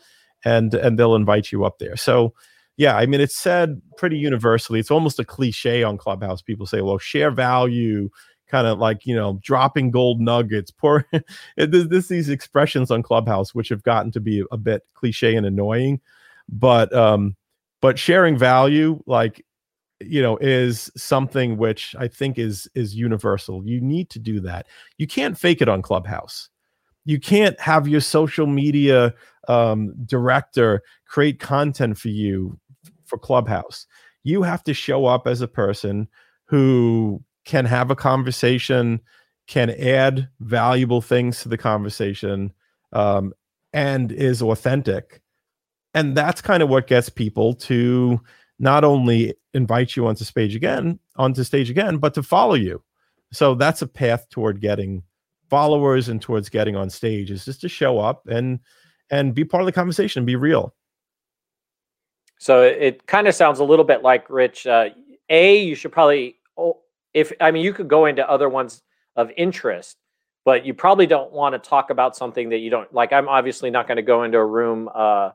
[0.46, 1.98] and and they'll invite you up there.
[1.98, 2.34] So
[2.78, 4.80] yeah, I mean, it's said pretty universally.
[4.80, 6.42] It's almost a cliche on Clubhouse.
[6.42, 8.10] People say, well, share value,
[8.52, 11.08] kind of like you know dropping gold nuggets poor
[11.58, 16.00] there's, these expressions on clubhouse which have gotten to be a bit cliche and annoying
[16.50, 17.36] but um
[17.82, 19.44] but sharing value like
[20.00, 23.66] you know is something which i think is is universal.
[23.66, 24.68] You need to do that.
[24.98, 26.50] You can't fake it on clubhouse.
[27.06, 29.14] You can't have your social media
[29.48, 32.60] um, director create content for you
[33.06, 33.88] for clubhouse.
[34.24, 36.08] You have to show up as a person
[36.46, 39.02] who can have a conversation,
[39.48, 42.54] can add valuable things to the conversation,
[42.94, 43.34] um,
[43.74, 45.21] and is authentic.
[45.94, 48.20] And that's kind of what gets people to
[48.60, 52.82] not only invite you onto stage again, onto stage again, but to follow you.
[53.34, 55.04] So that's a path toward getting
[55.50, 58.60] followers and towards getting on stage is just to show up and
[59.10, 60.74] and be part of the conversation, be real.
[62.40, 64.66] So it kind of sounds a little bit like Rich.
[64.66, 64.90] Uh,
[65.30, 66.38] a, you should probably
[67.14, 68.82] if I mean you could go into other ones
[69.16, 69.98] of interest,
[70.46, 73.14] but you probably don't want to talk about something that you don't like.
[73.14, 75.32] I'm obviously not going to go into a room, uh,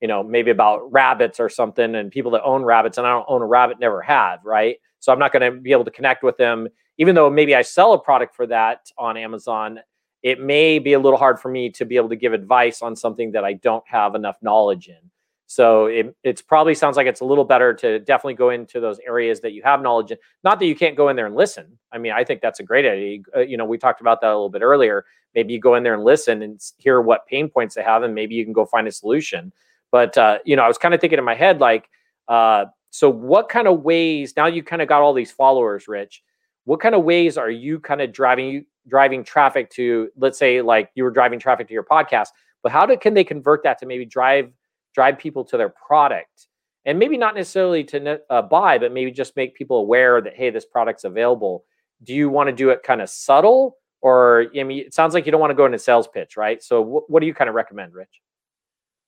[0.00, 3.26] you know, maybe about rabbits or something, and people that own rabbits, and I don't
[3.28, 4.76] own a rabbit, never have, right?
[5.00, 7.62] So I'm not going to be able to connect with them, even though maybe I
[7.62, 9.80] sell a product for that on Amazon.
[10.22, 12.96] It may be a little hard for me to be able to give advice on
[12.96, 15.10] something that I don't have enough knowledge in.
[15.46, 18.98] So it it's probably sounds like it's a little better to definitely go into those
[19.06, 20.18] areas that you have knowledge in.
[20.42, 21.78] Not that you can't go in there and listen.
[21.92, 23.20] I mean, I think that's a great idea.
[23.36, 25.04] Uh, you know, we talked about that a little bit earlier.
[25.34, 28.14] Maybe you go in there and listen and hear what pain points they have, and
[28.14, 29.52] maybe you can go find a solution.
[29.96, 31.88] But uh, you know, I was kind of thinking in my head, like,
[32.28, 34.34] uh, so what kind of ways?
[34.36, 36.22] Now you kind of got all these followers, Rich.
[36.64, 40.10] What kind of ways are you kind of driving driving traffic to?
[40.14, 42.28] Let's say, like you were driving traffic to your podcast,
[42.62, 44.52] but how do, can they convert that to maybe drive
[44.94, 46.48] drive people to their product
[46.84, 50.50] and maybe not necessarily to uh, buy but maybe just make people aware that hey
[50.50, 51.64] this product's available
[52.02, 55.24] do you want to do it kind of subtle or i mean it sounds like
[55.26, 57.48] you don't want to go into sales pitch right so wh- what do you kind
[57.48, 58.20] of recommend rich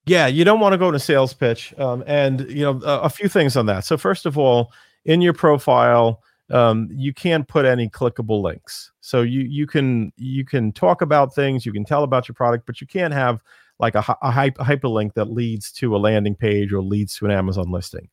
[0.09, 3.11] yeah you don't want to go into sales pitch um, and you know a, a,
[3.11, 4.73] few things on that so first of all
[5.05, 10.45] in your profile um, you can't put any clickable links so you you can you
[10.45, 13.43] can talk about things you can tell about your product but you can't have
[13.79, 17.71] like a, a hyperlink that leads to a landing page or leads to an Amazon
[17.71, 18.09] listing.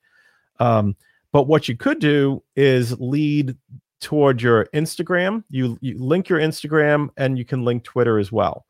[0.59, 0.95] Um,
[1.31, 3.57] but what you could do is lead
[3.99, 5.43] toward your Instagram.
[5.49, 8.65] You, you link your Instagram and you can link Twitter as well.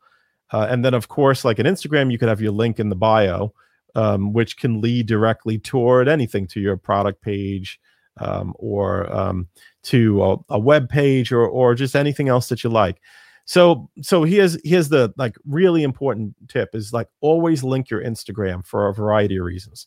[0.52, 2.96] Uh, and then, of course, like an Instagram, you could have your link in the
[2.96, 3.52] bio,
[3.94, 7.80] um, which can lead directly toward anything to your product page
[8.18, 9.48] um, or um,
[9.84, 13.00] to a, a, web page or, or just anything else that you like.
[13.44, 18.66] So so here's here's the like really important tip is like always link your Instagram
[18.66, 19.86] for a variety of reasons.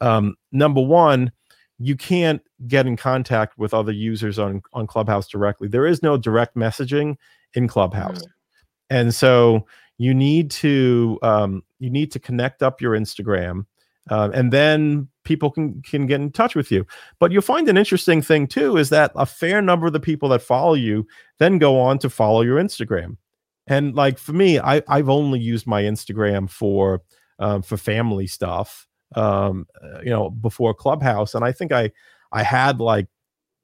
[0.00, 1.32] Um, number one,
[1.78, 5.66] you can't get in contact with other users on on Clubhouse directly.
[5.66, 7.16] There is no direct messaging
[7.54, 8.96] in Clubhouse, mm-hmm.
[8.96, 9.66] and so
[10.00, 13.66] you need to um, you need to connect up your Instagram,
[14.08, 16.86] uh, and then people can can get in touch with you.
[17.18, 20.30] But you'll find an interesting thing too is that a fair number of the people
[20.30, 21.06] that follow you
[21.38, 23.18] then go on to follow your Instagram.
[23.66, 27.02] And like for me, I I've only used my Instagram for
[27.38, 31.90] um, for family stuff, um, uh, you know, before Clubhouse, and I think I
[32.32, 33.06] I had like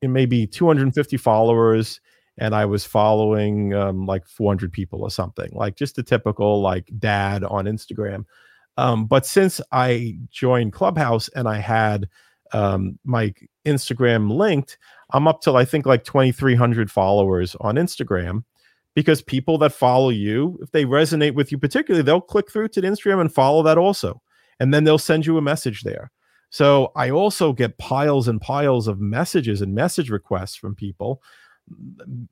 [0.02, 1.98] maybe 250 followers
[2.38, 6.90] and I was following um, like 400 people or something, like just a typical like
[6.98, 8.24] dad on Instagram.
[8.76, 12.08] Um, but since I joined Clubhouse and I had
[12.52, 13.32] um, my
[13.64, 14.78] Instagram linked,
[15.12, 18.44] I'm up to I think like 2,300 followers on Instagram
[18.94, 22.80] because people that follow you, if they resonate with you particularly, they'll click through to
[22.80, 24.20] the Instagram and follow that also,
[24.60, 26.10] and then they'll send you a message there.
[26.50, 31.22] So I also get piles and piles of messages and message requests from people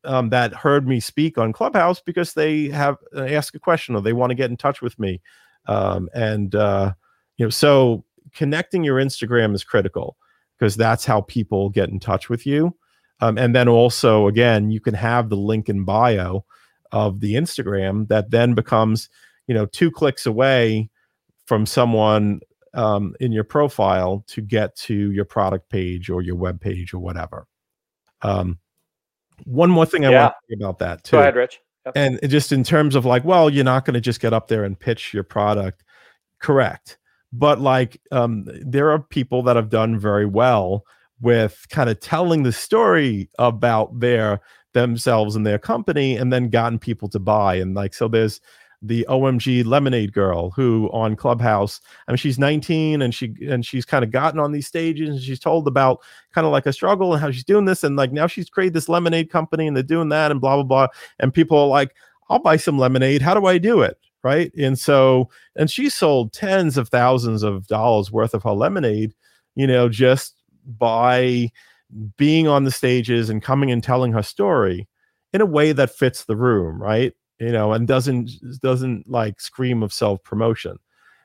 [0.05, 4.03] um, that heard me speak on Clubhouse because they have uh, ask a question or
[4.03, 5.21] they want to get in touch with me.
[5.67, 6.93] Um, and uh,
[7.37, 10.17] you know, so connecting your Instagram is critical
[10.59, 12.77] because that's how people get in touch with you.
[13.21, 16.45] Um, and then also, again, you can have the link in bio
[16.93, 19.09] of the Instagram that then becomes,
[19.47, 20.91] you know, two clicks away
[21.47, 22.41] from someone
[22.75, 26.99] um, in your profile to get to your product page or your web page or
[26.99, 27.47] whatever.
[28.23, 28.59] Um,
[29.45, 30.23] one more thing I yeah.
[30.23, 31.17] want to say about that too.
[31.17, 31.61] Go ahead, Rich.
[31.87, 31.97] Yep.
[31.97, 34.65] And just in terms of like, well, you're not going to just get up there
[34.65, 35.85] and pitch your product.
[36.41, 36.99] Correct.
[37.33, 40.85] But like, um, there are people that have done very well
[41.21, 44.41] with kind of telling the story about their
[44.73, 47.55] themselves and their company and then gotten people to buy.
[47.57, 48.41] And like, so there's
[48.87, 53.85] the OMG Lemonade girl who on Clubhouse, I mean, she's 19 and she and she's
[53.87, 56.01] kind of gotten on these stages and she's told about
[56.35, 58.75] kind of like a struggle and how she's doing this and like now she's created
[58.75, 60.87] this lemonade company and they're doing that and blah blah blah.
[61.19, 61.95] And people are like,
[62.29, 63.23] I'll buy some lemonade.
[63.23, 63.99] How do I do it?
[64.23, 64.53] Right.
[64.55, 69.15] And so, and she sold tens of thousands of dollars worth of her lemonade,
[69.55, 70.35] you know, just
[70.67, 71.51] by
[72.17, 74.89] being on the stages and coming and telling her story
[75.33, 77.13] in a way that fits the room, right?
[77.39, 80.79] You know, and doesn't doesn't like scream of self promotion.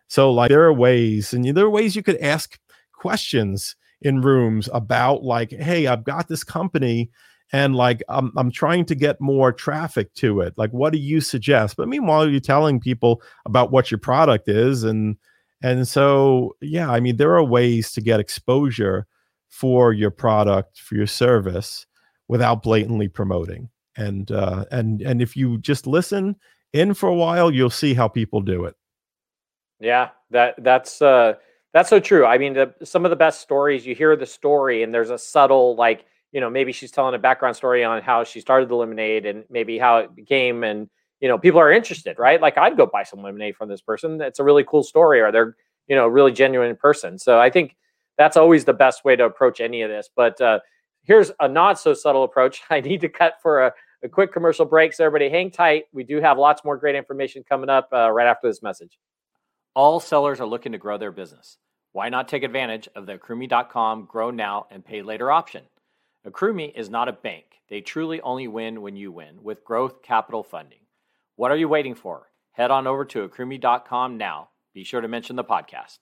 [0.08, 2.60] So like there are ways, and there are ways you could ask
[2.94, 7.10] questions in rooms about like, hey, I've got this company
[7.52, 10.54] and like I'm I'm trying to get more traffic to it.
[10.58, 11.78] Like, what do you suggest?
[11.78, 15.18] But meanwhile, you're telling people about what your product is, and
[15.62, 19.08] and so yeah, I mean, there are ways to get exposure
[19.50, 21.86] for your product for your service
[22.28, 26.36] without blatantly promoting and uh, and and if you just listen
[26.74, 28.76] in for a while, you'll see how people do it.
[29.80, 31.34] Yeah, that that's uh,
[31.74, 32.26] that's so true.
[32.26, 35.18] I mean, the, some of the best stories you hear the story, and there's a
[35.18, 38.76] subtle like you know maybe she's telling a background story on how she started the
[38.76, 42.42] lemonade and maybe how it became, and you know people are interested, right?
[42.42, 44.22] Like I'd go buy some lemonade from this person.
[44.22, 45.56] It's a really cool story, or they're
[45.88, 47.18] you know really genuine person.
[47.18, 47.76] So I think
[48.18, 50.10] that's always the best way to approach any of this.
[50.14, 50.60] But uh,
[51.10, 52.62] here's a not so subtle approach.
[52.70, 54.94] I need to cut for a a quick commercial break.
[54.94, 55.86] So everybody hang tight.
[55.92, 58.98] We do have lots more great information coming up uh, right after this message.
[59.76, 61.58] All sellers are looking to grow their business.
[61.92, 65.64] Why not take advantage of the Accrueme.com Grow Now and Pay Later option?
[66.28, 67.46] Accrueme is not a bank.
[67.70, 70.80] They truly only win when you win with growth capital funding.
[71.36, 72.30] What are you waiting for?
[72.52, 74.50] Head on over to Accrueme.com now.
[74.74, 76.00] Be sure to mention the podcast.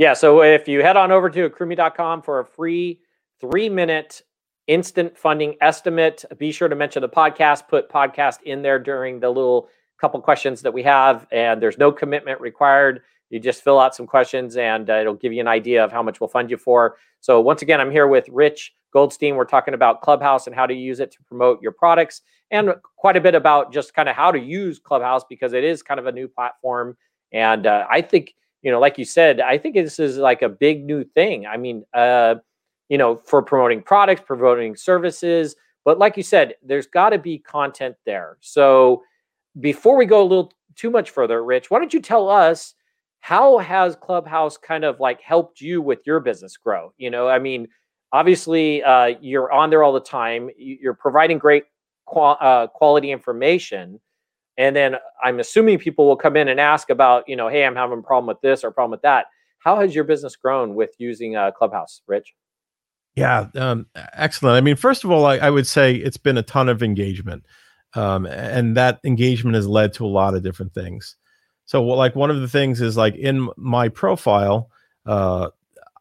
[0.00, 3.00] Yeah, so if you head on over to Accrueme.com for a free
[3.38, 4.22] three minute
[4.66, 6.24] instant funding estimate.
[6.38, 9.68] Be sure to mention the podcast, put podcast in there during the little
[10.00, 13.02] couple questions that we have, and there's no commitment required.
[13.28, 16.02] You just fill out some questions and uh, it'll give you an idea of how
[16.02, 16.96] much we'll fund you for.
[17.20, 19.36] So, once again, I'm here with Rich Goldstein.
[19.36, 23.18] We're talking about Clubhouse and how to use it to promote your products, and quite
[23.18, 26.06] a bit about just kind of how to use Clubhouse because it is kind of
[26.06, 26.96] a new platform.
[27.32, 30.48] And uh, I think, you know, like you said, I think this is like a
[30.48, 31.46] big new thing.
[31.46, 32.36] I mean, uh,
[32.88, 35.56] you know, for promoting products, promoting services.
[35.84, 38.36] But like you said, there's got to be content there.
[38.40, 39.02] So
[39.60, 42.74] before we go a little too much further, Rich, why don't you tell us
[43.20, 46.92] how has Clubhouse kind of like helped you with your business grow?
[46.98, 47.68] You know, I mean,
[48.12, 50.50] obviously uh, you're on there all the time.
[50.56, 51.64] You're providing great
[52.14, 54.00] uh, quality information.
[54.58, 57.76] And then I'm assuming people will come in and ask about, you know, hey, I'm
[57.76, 59.26] having a problem with this or a problem with that.
[59.60, 62.34] How has your business grown with using uh, Clubhouse, Rich?
[63.14, 64.56] Yeah, um, excellent.
[64.56, 67.44] I mean, first of all, I, I, would say it's been a ton of engagement,
[67.94, 71.16] um, and that engagement has led to a lot of different things.
[71.64, 74.70] So, like one of the things is like in my profile,
[75.06, 75.48] uh,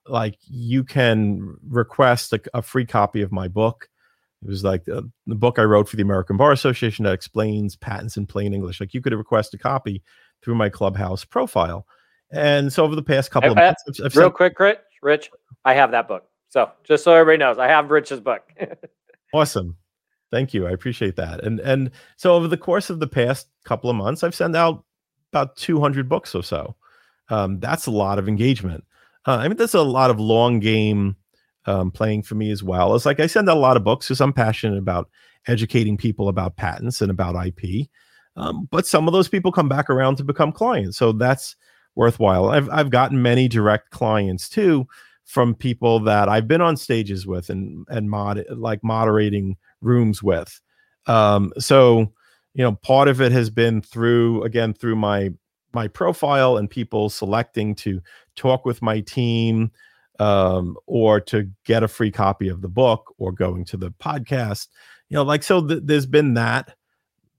[0.07, 3.88] like you can request a, a, free copy of my book.
[4.41, 7.75] It was like the, the, book I wrote for the American Bar Association that explains
[7.75, 8.79] patents in plain English.
[8.79, 10.01] Like you could request a copy
[10.41, 11.85] through my Clubhouse profile.
[12.31, 14.79] And so over the past couple I, of months, I've, I've real sent, quick, Rich,
[15.01, 15.31] Rich,
[15.65, 16.25] I have that book.
[16.49, 18.43] So just so everybody knows, I have Rich's book.
[19.33, 19.75] awesome.
[20.31, 20.67] Thank you.
[20.67, 21.43] I appreciate that.
[21.43, 24.83] And and so over the course of the past couple of months, I've sent out
[25.31, 26.75] about 200 books or so.
[27.29, 28.83] Um, that's a lot of engagement.
[29.27, 31.15] Uh, I mean, that's a lot of long game
[31.69, 32.95] um, playing for me as well.
[32.95, 35.07] It's like I send out a lot of books because I'm passionate about
[35.47, 37.87] educating people about patents and about IP.
[38.35, 41.55] Um, but some of those people come back around to become clients, so that's
[41.95, 42.49] worthwhile.
[42.49, 44.87] I've I've gotten many direct clients too
[45.25, 50.59] from people that I've been on stages with and and mod like moderating rooms with.
[51.05, 52.11] Um, so
[52.55, 55.31] you know, part of it has been through again through my
[55.73, 58.01] my profile and people selecting to
[58.35, 59.71] talk with my team
[60.19, 64.67] um, or to get a free copy of the book or going to the podcast.
[65.09, 66.75] You know, like so th- there's been that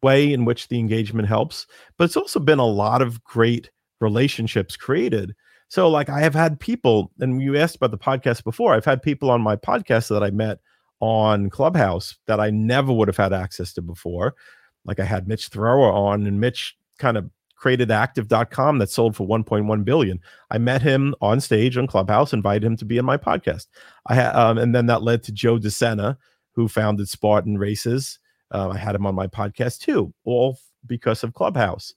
[0.03, 1.67] way in which the engagement helps,
[1.97, 3.71] but it's also been a lot of great
[4.01, 5.35] relationships created.
[5.69, 9.03] So, like, I have had people, and you asked about the podcast before, I've had
[9.03, 10.59] people on my podcast that I met
[10.99, 14.35] on Clubhouse that I never would have had access to before.
[14.85, 17.31] Like, I had Mitch Thrower on, and Mitch kind of
[17.61, 20.19] created active.com that sold for 1.1 billion.
[20.51, 23.67] I met him on stage on Clubhouse, invited him to be on my podcast.
[24.07, 26.17] I had, um, and then that led to Joe DeSena,
[26.53, 28.19] who founded Spartan Races.
[28.51, 31.95] Uh, I had him on my podcast too, all because of Clubhouse.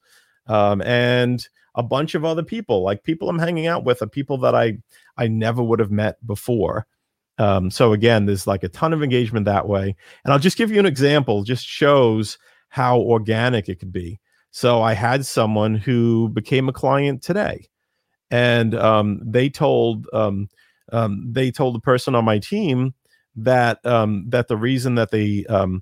[0.47, 4.37] Um, and a bunch of other people, like people I'm hanging out with, are people
[4.39, 4.77] that I
[5.17, 6.85] I never would have met before.
[7.37, 9.95] Um, so again, there's like a ton of engagement that way.
[10.23, 12.37] And I'll just give you an example, just shows
[12.67, 14.19] how organic it could be.
[14.55, 17.65] So I had someone who became a client today,
[18.29, 20.47] and um, they told um,
[20.91, 22.93] um, they told the person on my team
[23.35, 25.81] that um, that the reason that they um,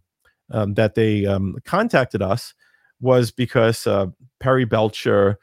[0.52, 1.28] um, that they
[1.66, 2.54] contacted us
[3.02, 4.06] was because uh,
[4.40, 5.38] Perry Belcher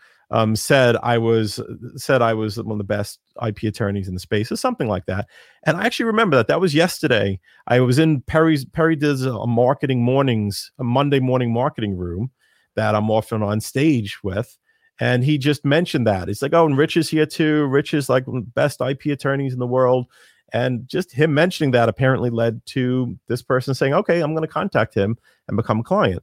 [0.55, 1.61] said I was
[1.97, 5.05] said I was one of the best IP attorneys in the space, or something like
[5.05, 5.27] that.
[5.67, 6.47] And I actually remember that.
[6.47, 7.41] That was yesterday.
[7.67, 8.65] I was in Perry's.
[8.65, 12.31] Perry does a marketing mornings, a Monday morning marketing room
[12.79, 14.57] that I'm often on stage with.
[15.01, 16.29] And he just mentioned that.
[16.29, 17.67] He's like, oh, and Rich is here too.
[17.67, 18.25] Rich is like
[18.55, 20.07] best IP attorneys in the world.
[20.53, 24.53] And just him mentioning that apparently led to this person saying, okay, I'm going to
[24.53, 25.19] contact him
[25.49, 26.23] and become a client.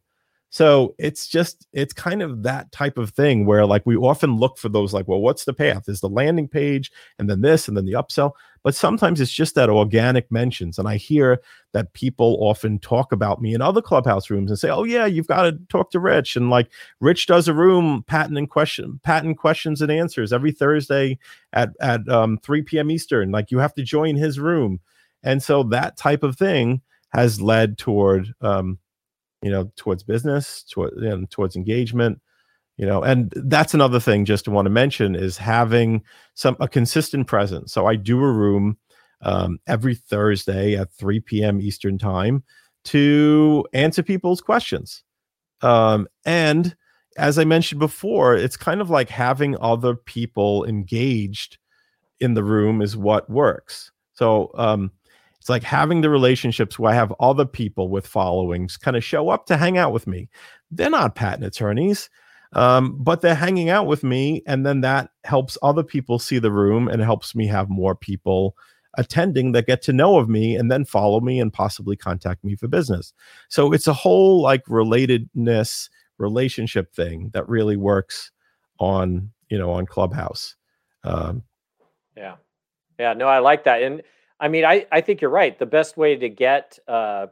[0.55, 4.57] So it's just, it's kind of that type of thing where like we often look
[4.57, 5.89] for those, like, well, what's the path?
[5.89, 8.31] Is the landing page and then this and then the upsell?
[8.63, 10.79] But sometimes it's just that organic mentions.
[10.79, 11.41] And I hear
[11.73, 15.27] that people often talk about me in other clubhouse rooms and say, oh, yeah, you've
[15.27, 16.37] got to talk to Rich.
[16.37, 21.19] And like Rich does a room patent and question, patent questions and answers every Thursday
[21.51, 22.89] at, at um, 3 p.m.
[22.89, 23.29] Eastern.
[23.29, 24.79] Like you have to join his room.
[25.21, 28.79] And so that type of thing has led toward, um,
[29.45, 32.19] you know towards business toward, you know, towards engagement
[32.77, 36.01] you know and that's another thing just to want to mention is having
[36.33, 37.71] some a consistent presence.
[37.71, 38.77] So i do a room
[39.21, 42.43] um, every thursday at 3 p.m eastern time
[42.85, 45.03] to answer people's questions.
[45.61, 46.75] Um, and
[47.17, 51.59] as i mentioned before it's kind of like having other people engaged
[52.19, 53.91] in the room is what works.
[54.13, 54.91] So um,
[55.45, 59.29] it's like having the relationships where I have other people with followings kind of show
[59.29, 60.27] up to hang out with me.
[60.71, 62.09] They're not patent attorneys,
[62.53, 64.41] um, but they're hanging out with me.
[64.47, 68.57] And then that helps other people see the room and helps me have more people
[68.97, 72.55] attending that get to know of me and then follow me and possibly contact me
[72.55, 73.13] for business.
[73.47, 78.31] So it's a whole like relatedness relationship thing that really works
[78.79, 80.55] on, you know, on Clubhouse.
[81.03, 81.43] Um,
[82.17, 82.37] yeah.
[82.97, 83.13] Yeah.
[83.13, 83.83] No, I like that.
[83.83, 84.01] And,
[84.39, 85.57] I mean, I, I think you're right.
[85.57, 87.27] The best way to get, uh,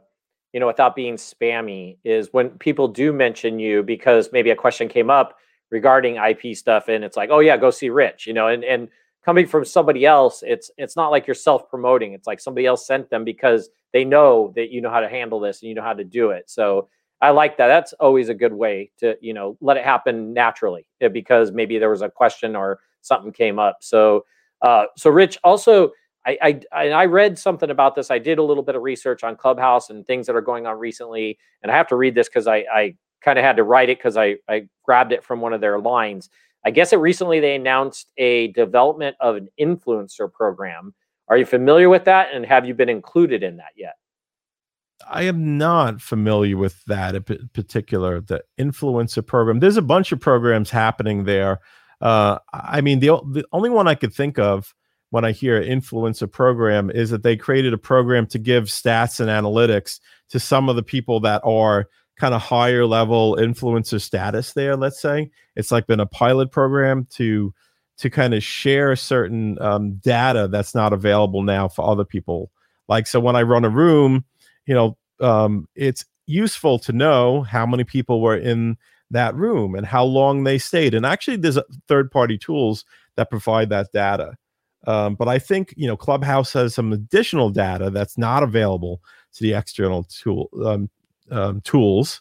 [0.52, 4.88] you know, without being spammy is when people do mention you because maybe a question
[4.88, 5.36] came up
[5.70, 8.88] regarding IP stuff and it's like, oh yeah, go see Rich, you know, and, and
[9.24, 12.12] coming from somebody else, it's, it's not like you're self promoting.
[12.12, 15.40] It's like somebody else sent them because they know that you know how to handle
[15.40, 16.48] this and you know how to do it.
[16.48, 16.88] So
[17.20, 17.68] I like that.
[17.68, 21.78] That's always a good way to, you know, let it happen naturally eh, because maybe
[21.78, 23.78] there was a question or something came up.
[23.80, 24.24] So,
[24.62, 25.92] uh, so Rich also,
[26.26, 28.10] I, I I read something about this.
[28.10, 30.78] I did a little bit of research on Clubhouse and things that are going on
[30.78, 33.90] recently, and I have to read this because I I kind of had to write
[33.90, 36.30] it because I I grabbed it from one of their lines.
[36.64, 40.94] I guess it recently they announced a development of an influencer program.
[41.28, 43.94] Are you familiar with that, and have you been included in that yet?
[45.10, 49.60] I am not familiar with that in particular, the influencer program.
[49.60, 51.60] There's a bunch of programs happening there.
[52.00, 54.74] Uh, I mean, the the only one I could think of
[55.14, 59.30] when I hear influencer program is that they created a program to give stats and
[59.30, 60.00] analytics
[60.30, 61.86] to some of the people that are
[62.16, 65.30] kind of higher level influencer status there let's say.
[65.54, 67.54] It's like been a pilot program to
[67.98, 72.50] to kind of share certain um, data that's not available now for other people.
[72.88, 74.24] Like so when i run a room
[74.66, 78.76] you know um, it's useful to know how many people were in
[79.12, 80.92] that room and how long they stayed.
[80.92, 82.84] And actually there's third party tools
[83.14, 84.36] that provide that data
[84.86, 89.00] Um, but I think you know Clubhouse has some additional data that's not available
[89.34, 90.90] to the external tool um,
[91.30, 92.20] um, tools,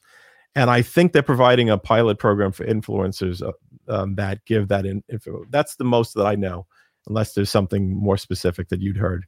[0.56, 3.52] and I think they're providing a pilot program for influencers uh,
[3.88, 5.46] um, that give that in, info.
[5.50, 6.66] That's the most that I know,
[7.08, 9.26] unless there's something more specific that you'd heard.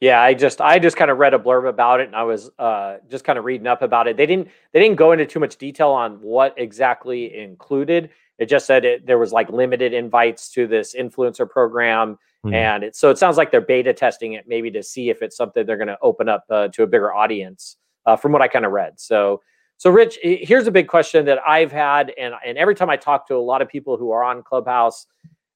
[0.00, 2.50] Yeah, I just I just kind of read a blurb about it, and I was
[2.58, 4.16] uh, just kind of reading up about it.
[4.16, 8.10] They didn't they didn't go into too much detail on what exactly included.
[8.38, 12.54] It just said it, there was like limited invites to this influencer program, mm-hmm.
[12.54, 15.36] and it, so it sounds like they're beta testing it maybe to see if it's
[15.36, 17.76] something they're going to open up uh, to a bigger audience.
[18.06, 19.42] Uh, from what I kind of read, so
[19.76, 23.28] so Rich, here's a big question that I've had, and and every time I talk
[23.28, 25.06] to a lot of people who are on Clubhouse,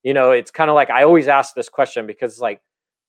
[0.03, 2.61] you know, it's kind of like I always ask this question because it's like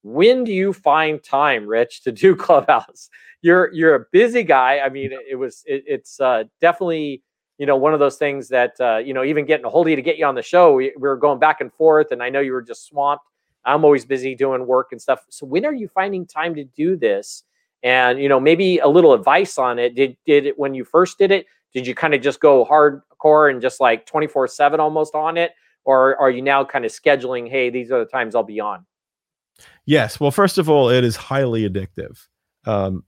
[0.03, 3.09] when do you find time rich to do clubhouse
[3.41, 7.24] you're you're a busy guy i mean it, was it, it's uh, definitely
[7.58, 9.91] you know one of those things that uh, you know even getting a hold of
[9.91, 12.22] you to get you on the show we, we were going back and forth and
[12.22, 13.26] i know you were just swamped.
[13.66, 15.22] I'm always busy doing work and stuff.
[15.30, 17.45] So when are you finding time to do this?
[17.82, 19.95] And you know maybe a little advice on it.
[19.95, 23.49] Did did it when you first did it did you kind of just go hardcore
[23.49, 25.51] and just like 24 7 almost on it?
[25.86, 28.86] Or are you now kind of scheduling hey these are the times i'll be on
[29.86, 30.20] Yes.
[30.20, 32.28] Well, first of all, it is highly addictive.
[32.66, 33.04] Um,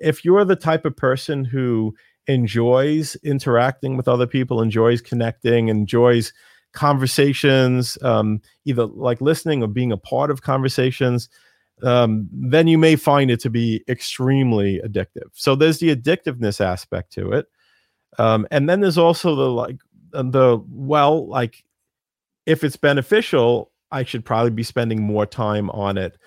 [0.00, 1.94] if you're the type of person who
[2.28, 6.32] enjoys interacting with other people, enjoys connecting, enjoys
[6.72, 11.28] conversations, um, either like listening or being a part of conversations,
[11.82, 15.30] um, then you may find it to be extremely addictive.
[15.32, 17.46] So there's the addictiveness aspect to it.
[18.18, 19.78] Um, and then there's also the like,
[20.12, 21.64] the well, like
[22.46, 26.18] if it's beneficial, I should probably be spending more time on it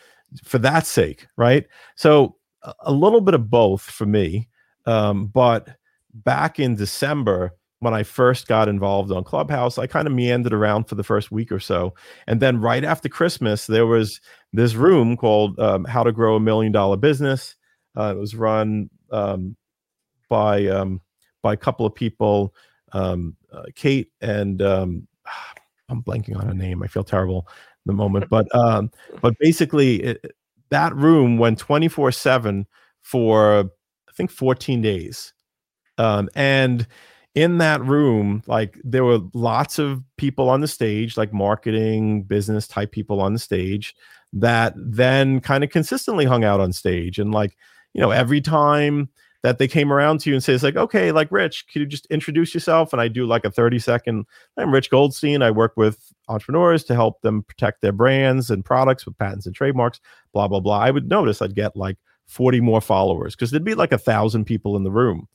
[0.44, 1.68] for that sake, right?
[1.96, 2.38] So
[2.80, 4.48] a little bit of both for me.
[4.86, 5.70] Um, but
[6.14, 10.86] back in December, when I first got involved on Clubhouse, I kind of meandered around
[10.86, 11.96] for the first week or so.
[12.28, 14.22] And then right after Christmas, there was
[14.54, 17.56] this room called um, How to Grow a Million Dollar Business.
[17.98, 19.56] Uh, it was run um,
[20.30, 21.02] by um,
[21.42, 22.54] by a couple of people,
[22.94, 25.08] um, uh, Kate and um,
[25.90, 26.84] I'm blanking on a name.
[26.84, 27.48] I feel terrible
[27.86, 28.92] the moment, but um,
[29.22, 30.36] but basically it,
[30.70, 32.68] that room went 24 seven
[33.02, 33.60] for
[34.08, 35.34] I think 14 days,
[36.02, 36.88] um, and
[37.36, 42.68] in that room, like there were lots of people on the stage, like marketing, business
[42.68, 43.96] type people on the stage
[44.34, 47.58] that then kind of consistently hung out on stage and like
[47.94, 49.10] you know every time
[49.44, 51.86] that they came around to you and say, it's like, okay, like Rich, could you
[51.88, 52.94] just introduce yourself?
[52.94, 54.26] And I do like a 30 second,
[54.56, 55.42] I'm Rich Goldstein.
[55.42, 59.56] I work with entrepreneurs to help them protect their brands and products with patents and
[59.56, 60.00] trademarks,
[60.32, 60.78] blah, blah, blah.
[60.78, 61.98] I would notice I'd get like
[62.28, 65.28] 40 more followers because there'd be like a thousand people in the room.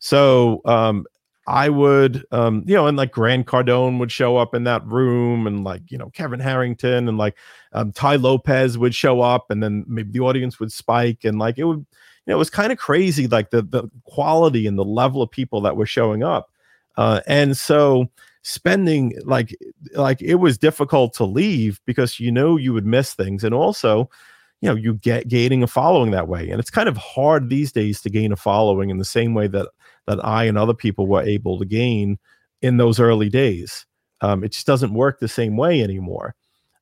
[0.00, 1.06] So um,
[1.46, 5.46] I would, um, you know, and like Grant Cardone would show up in that room,
[5.46, 7.36] and like you know Kevin Harrington and like
[7.72, 11.58] um, Tai Lopez would show up, and then maybe the audience would spike, and like
[11.58, 11.86] it would,
[12.26, 15.60] know, it was kind of crazy, like the the quality and the level of people
[15.62, 16.50] that were showing up,
[16.96, 18.08] uh, and so
[18.42, 19.54] spending like
[19.94, 24.08] like it was difficult to leave because you know you would miss things, and also,
[24.60, 27.72] you know, you get gaining a following that way, and it's kind of hard these
[27.72, 29.68] days to gain a following in the same way that
[30.10, 32.18] that I and other people were able to gain
[32.60, 33.86] in those early days.
[34.20, 36.34] Um, it just doesn't work the same way anymore.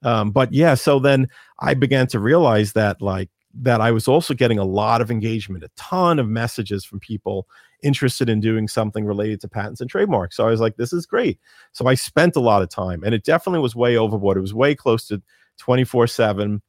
[0.02, 1.28] Um, but yeah, so then
[1.60, 5.64] I began to realize that like that I was also getting a lot of engagement,
[5.64, 7.46] a ton of messages from people
[7.82, 10.36] interested in doing something related to patents and trademarks.
[10.36, 11.38] So I was like, this is great.
[11.72, 14.36] So I spent a lot of time, and it definitely was way overboard.
[14.36, 15.22] It was way close to
[15.58, 16.62] 24 7.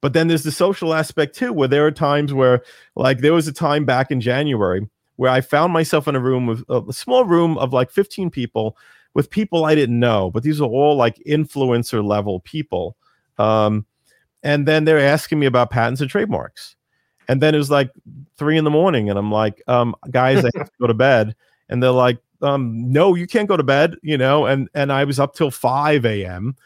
[0.00, 2.62] But then there's the social aspect too, where there are times where,
[2.96, 6.46] like, there was a time back in January where I found myself in a room
[6.46, 8.76] with a small room of like 15 people
[9.14, 12.96] with people I didn't know, but these are all like influencer level people.
[13.38, 13.84] Um,
[14.42, 16.76] and then they're asking me about patents and trademarks.
[17.28, 17.90] And then it was like
[18.36, 21.36] three in the morning, and I'm like, um, guys, I have to go to bed.
[21.68, 24.46] And they're like, um, no, you can't go to bed, you know.
[24.46, 26.56] And and I was up till 5 a.m.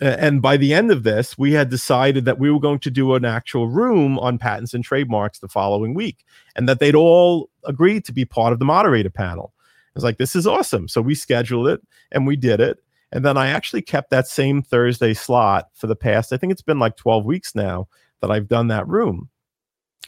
[0.00, 3.14] And by the end of this, we had decided that we were going to do
[3.14, 6.24] an actual room on patents and trademarks the following week,
[6.56, 9.52] and that they'd all agreed to be part of the moderator panel.
[9.58, 10.88] I was like, this is awesome.
[10.88, 11.80] So we scheduled it
[12.12, 12.78] and we did it.
[13.12, 16.62] And then I actually kept that same Thursday slot for the past, I think it's
[16.62, 17.88] been like 12 weeks now
[18.20, 19.28] that I've done that room.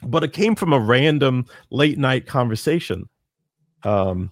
[0.04, 3.08] But it came from a random late night conversation.
[3.82, 4.30] Um,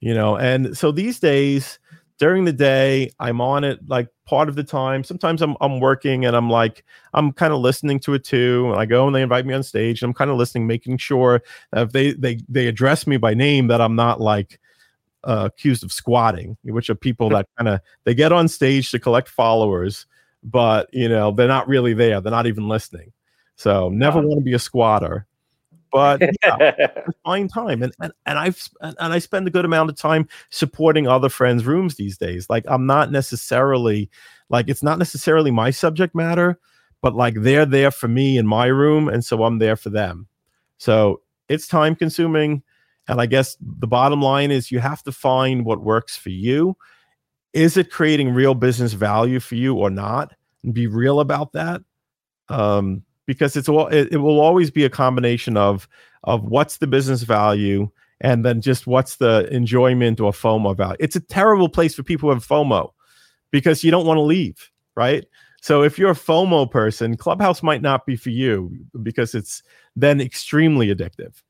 [0.00, 1.78] you know, and so these days
[2.20, 5.02] during the day, I'm on it like part of the time.
[5.02, 8.68] Sometimes I'm I'm working and I'm like I'm kind of listening to it too.
[8.70, 10.02] And I go and they invite me on stage.
[10.02, 11.42] And I'm kind of listening, making sure
[11.72, 14.60] that if they they they address me by name, that I'm not like
[15.24, 18.98] uh, accused of squatting, which are people that kind of they get on stage to
[19.00, 20.06] collect followers,
[20.44, 22.20] but you know they're not really there.
[22.20, 23.12] They're not even listening.
[23.56, 24.26] So never Wow.
[24.28, 25.26] want to be a squatter.
[25.92, 26.88] But yeah,
[27.24, 31.08] find time and, and and I've and I spend a good amount of time supporting
[31.08, 32.48] other friends' rooms these days.
[32.48, 34.10] Like I'm not necessarily
[34.48, 36.58] like it's not necessarily my subject matter,
[37.02, 40.28] but like they're there for me in my room, and so I'm there for them.
[40.78, 42.62] So it's time consuming.
[43.08, 46.76] And I guess the bottom line is you have to find what works for you.
[47.52, 50.32] Is it creating real business value for you or not?
[50.62, 51.82] And be real about that.
[52.48, 55.88] Um, because it's all it, it will always be a combination of
[56.24, 57.88] of what's the business value
[58.20, 60.96] and then just what's the enjoyment or FOMO value.
[60.98, 62.90] It's a terrible place for people who have FOMO
[63.52, 65.24] because you don't want to leave, right?
[65.62, 68.72] So if you're a FOMO person, Clubhouse might not be for you
[69.02, 69.62] because it's
[69.96, 71.42] then extremely addictive.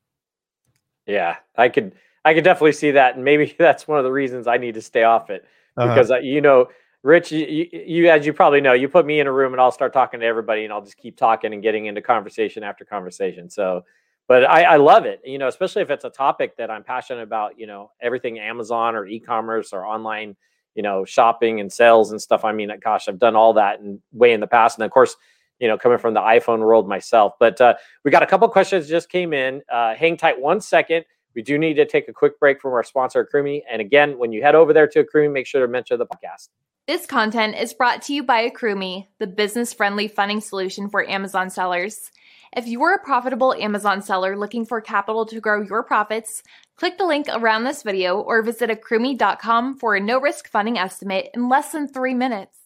[1.07, 1.93] Yeah, I could
[2.25, 4.81] I could definitely see that, and maybe that's one of the reasons I need to
[4.83, 5.45] stay off it
[5.77, 5.87] Uh-huh.
[5.89, 6.67] because uh, you know,
[7.03, 9.71] Rich, you, you, as you probably know, you put me in a room and I'll
[9.71, 13.49] start talking to everybody, and I'll just keep talking and getting into conversation after conversation.
[13.49, 13.83] So,
[14.27, 17.23] but I, I love it, you know, especially if it's a topic that I'm passionate
[17.23, 17.57] about.
[17.57, 20.35] You know, everything Amazon or e-commerce or online,
[20.75, 22.45] you know, shopping and sales and stuff.
[22.45, 25.15] I mean, gosh, I've done all that and way in the past, and of course.
[25.59, 28.89] You know, coming from the iPhone world myself, but uh, we got a couple questions
[28.89, 29.61] just came in.
[29.71, 31.05] Uh, hang tight one second.
[31.33, 33.61] We do need to take a quick break from our sponsor, Accrueme.
[33.71, 36.49] And again, when you head over there to Accrueme, make sure to mention the podcast.
[36.87, 41.49] This content is brought to you by Accrueme, the business friendly funding solution for Amazon
[41.49, 42.11] sellers.
[42.53, 46.43] If you're a profitable Amazon seller looking for capital to grow your profits,
[46.75, 51.29] click the link around this video or visit accrueme.com for a no risk funding estimate
[51.33, 52.57] in less than three minutes.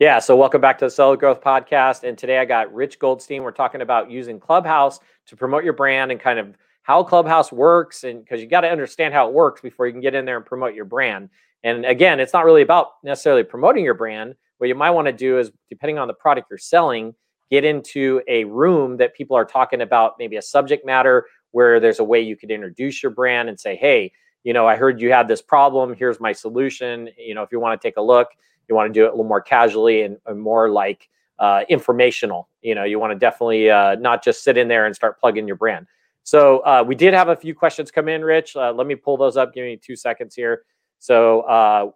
[0.00, 2.02] Yeah, so welcome back to the Seller Growth Podcast.
[2.02, 3.42] And today I got Rich Goldstein.
[3.42, 6.56] We're talking about using Clubhouse to promote your brand and kind of
[6.88, 8.04] how Clubhouse works.
[8.04, 10.38] And because you got to understand how it works before you can get in there
[10.38, 11.28] and promote your brand.
[11.62, 14.34] And again, it's not really about necessarily promoting your brand.
[14.56, 17.14] What you might want to do is, depending on the product you're selling,
[17.50, 21.98] get into a room that people are talking about, maybe a subject matter where there's
[21.98, 24.10] a way you could introduce your brand and say, hey,
[24.42, 25.94] you know, I heard you had this problem.
[25.94, 27.10] Here's my solution.
[27.18, 28.28] You know, if you want to take a look,
[28.66, 32.48] you want to do it a little more casually and, and more like uh, informational.
[32.62, 35.46] You know, you want to definitely uh, not just sit in there and start plugging
[35.46, 35.86] your brand.
[36.28, 38.54] So uh, we did have a few questions come in, Rich.
[38.54, 39.54] Uh, let me pull those up.
[39.54, 40.64] Give me two seconds here.
[40.98, 41.90] So uh,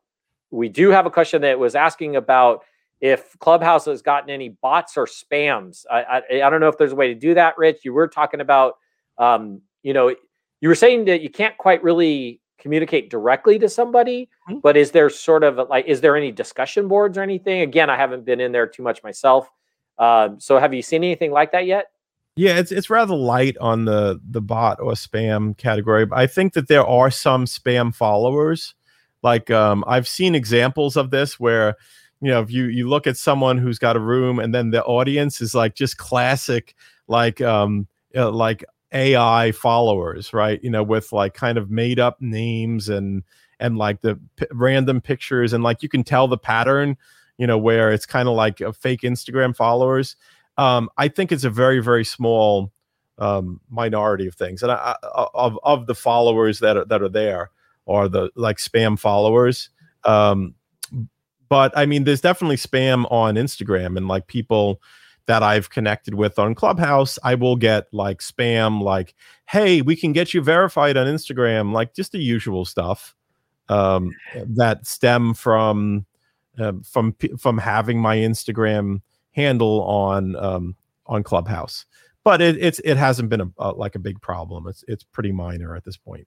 [0.50, 2.64] we do have a question that was asking about
[3.02, 5.84] if Clubhouse has gotten any bots or spams.
[5.90, 7.80] I, I, I don't know if there's a way to do that, Rich.
[7.84, 8.78] You were talking about,
[9.18, 10.08] um, you know,
[10.62, 14.62] you were saying that you can't quite really communicate directly to somebody, Mhm.
[14.62, 17.60] but is there sort of like, is there any discussion boards or anything?
[17.60, 19.50] Again, I haven't been in there too much myself.
[19.98, 21.88] Um, so have you seen anything like that yet?
[22.36, 26.06] Yeah, it's it's rather light on the the bot or spam category.
[26.06, 28.74] But I think that there are some spam followers.
[29.22, 31.76] Like um, I've seen examples of this where
[32.22, 34.82] you know if you you look at someone who's got a room and then the
[34.84, 36.74] audience is like just classic
[37.06, 38.64] like um uh, like
[38.94, 40.62] AI followers, right?
[40.62, 43.24] You know, with like kind of made up names and
[43.60, 46.96] and like the p- random pictures and like you can tell the pattern,
[47.36, 50.16] you know, where it's kind of like a fake Instagram followers
[50.58, 52.72] um, I think it's a very very small
[53.18, 54.96] um, minority of things, and I,
[55.34, 57.50] of of the followers that are that are there
[57.86, 59.70] are the like spam followers.
[60.04, 60.54] Um,
[61.48, 64.80] but I mean, there's definitely spam on Instagram, and like people
[65.26, 69.14] that I've connected with on Clubhouse, I will get like spam, like,
[69.48, 73.14] "Hey, we can get you verified on Instagram," like just the usual stuff
[73.68, 76.06] um, that stem from
[76.58, 79.00] uh, from from having my Instagram
[79.32, 80.76] handle on um,
[81.06, 81.84] on Clubhouse.
[82.24, 84.66] But it, it's it hasn't been a, a like a big problem.
[84.68, 86.26] It's it's pretty minor at this point.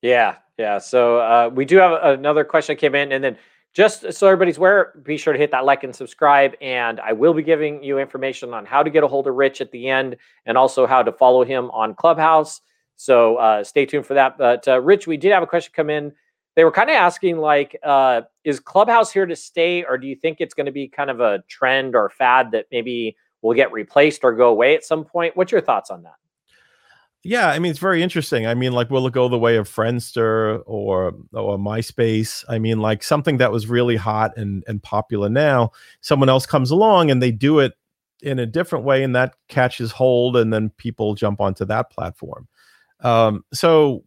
[0.00, 0.78] Yeah, yeah.
[0.78, 3.36] So uh, we do have another question that came in, and then
[3.74, 6.54] just so everybody's aware, be sure to hit that like and subscribe.
[6.60, 9.60] And I will be giving you information on how to get a hold of Rich
[9.60, 10.16] at the end,
[10.46, 12.60] and also how to follow him on Clubhouse.
[12.96, 14.38] So uh, stay tuned for that.
[14.38, 16.12] But uh, Rich, we did have a question come in.
[16.54, 20.16] They were kind of asking, like, uh, is Clubhouse here to stay, or do you
[20.16, 23.72] think it's going to be kind of a trend or fad that maybe will get
[23.72, 25.36] replaced or go away at some point?
[25.36, 26.14] What's your thoughts on that?
[27.24, 28.48] Yeah, I mean it's very interesting.
[28.48, 32.44] I mean, like, will it go the way of Friendster or or MySpace?
[32.48, 36.72] I mean, like something that was really hot and and popular now, someone else comes
[36.72, 37.74] along and they do it
[38.22, 42.48] in a different way, and that catches hold, and then people jump onto that platform.
[43.00, 44.04] Um, so,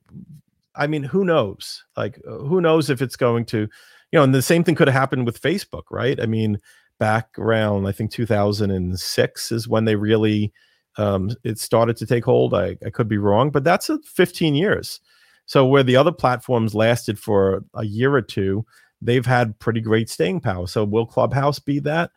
[0.77, 1.83] I mean, who knows?
[1.97, 3.69] Like, uh, who knows if it's going to, you
[4.13, 4.23] know?
[4.23, 6.19] And the same thing could have happened with Facebook, right?
[6.21, 6.59] I mean,
[6.99, 10.53] back around I think 2006 is when they really
[10.97, 12.53] um, it started to take hold.
[12.53, 15.01] I, I could be wrong, but that's a 15 years.
[15.45, 18.65] So where the other platforms lasted for a year or two,
[19.01, 20.67] they've had pretty great staying power.
[20.67, 22.11] So will Clubhouse be that?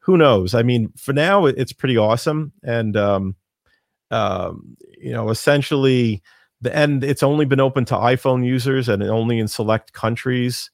[0.00, 0.54] Who knows?
[0.54, 3.36] I mean, for now, it's pretty awesome, and um,
[4.10, 6.22] um, you know, essentially,
[6.66, 10.70] and it's only been open to iPhone users and only in select countries.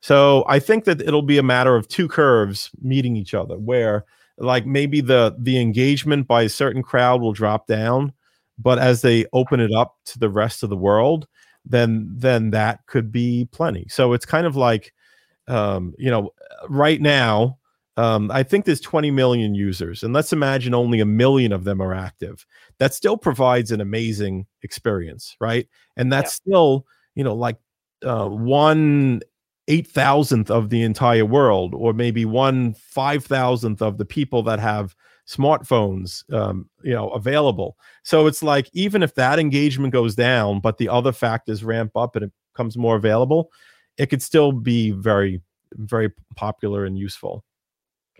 [0.00, 4.04] So I think that it'll be a matter of two curves meeting each other, where
[4.38, 8.12] like maybe the the engagement by a certain crowd will drop down,
[8.58, 11.28] but as they open it up to the rest of the world,
[11.64, 13.86] then then that could be plenty.
[13.88, 14.92] So it's kind of like,
[15.46, 16.30] um, you know,
[16.68, 17.58] right now
[17.96, 21.80] um, I think there's 20 million users, and let's imagine only a million of them
[21.82, 22.46] are active.
[22.78, 25.68] That still provides an amazing experience, right?
[25.96, 26.52] And that's yeah.
[26.52, 27.58] still, you know, like
[28.04, 29.20] uh, one
[29.68, 34.58] eight thousandth of the entire world, or maybe one five thousandth of the people that
[34.58, 34.96] have
[35.28, 37.76] smartphones, um, you know, available.
[38.02, 42.16] So it's like even if that engagement goes down, but the other factors ramp up
[42.16, 43.50] and it becomes more available,
[43.98, 45.40] it could still be very,
[45.74, 47.44] very popular and useful.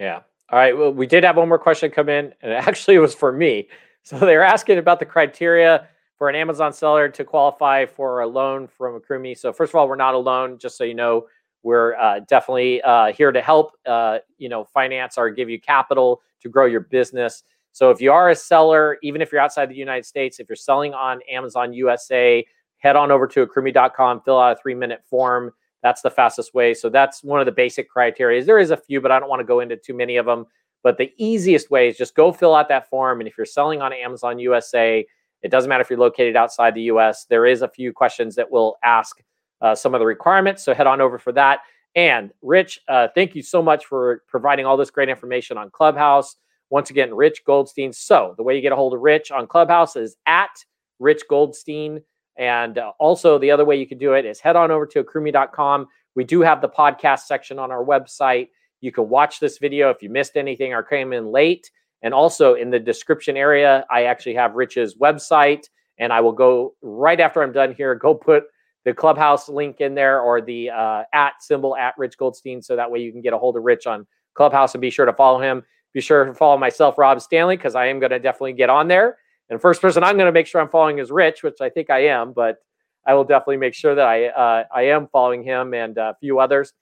[0.02, 0.22] Yeah.
[0.50, 0.76] All right.
[0.76, 3.68] Well, we did have one more question come in, and actually it was for me.
[4.02, 5.86] So they're asking about the criteria
[6.18, 9.38] for an Amazon seller to qualify for a loan from Accrueme.
[9.38, 10.58] So first of all, we're not alone.
[10.58, 11.28] Just so you know,
[11.62, 13.74] we're uh, definitely uh, here to help.
[13.86, 17.44] Uh, you know, finance or give you capital to grow your business.
[17.70, 20.56] So if you are a seller, even if you're outside the United States, if you're
[20.56, 22.44] selling on Amazon USA,
[22.78, 25.52] head on over to accrueme.com, fill out a three minute form.
[25.82, 26.74] That's the fastest way.
[26.74, 28.44] So that's one of the basic criteria.
[28.44, 30.46] There is a few, but I don't want to go into too many of them.
[30.82, 33.20] But the easiest way is just go fill out that form.
[33.20, 35.06] And if you're selling on Amazon USA,
[35.42, 38.50] it doesn't matter if you're located outside the US, there is a few questions that
[38.50, 39.20] will ask
[39.60, 40.64] uh, some of the requirements.
[40.64, 41.60] So head on over for that.
[41.94, 46.36] And Rich, uh, thank you so much for providing all this great information on Clubhouse.
[46.70, 47.92] Once again, Rich Goldstein.
[47.92, 50.64] So the way you get a hold of Rich on Clubhouse is at
[50.98, 52.02] Rich Goldstein.
[52.36, 55.04] And uh, also, the other way you can do it is head on over to
[55.04, 55.86] accrueme.com.
[56.14, 58.48] We do have the podcast section on our website.
[58.80, 61.70] You can watch this video if you missed anything or came in late.
[62.02, 65.66] And also in the description area, I actually have Rich's website.
[65.98, 68.44] And I will go right after I'm done here, go put
[68.84, 72.62] the clubhouse link in there or the uh, at symbol at Rich Goldstein.
[72.62, 75.06] So that way you can get a hold of Rich on Clubhouse and be sure
[75.06, 75.62] to follow him.
[75.92, 78.88] Be sure to follow myself, Rob Stanley, because I am going to definitely get on
[78.88, 79.18] there.
[79.50, 81.90] And first person I'm going to make sure I'm following is Rich, which I think
[81.90, 82.58] I am, but
[83.06, 86.38] I will definitely make sure that I uh, I am following him and a few
[86.38, 86.72] others.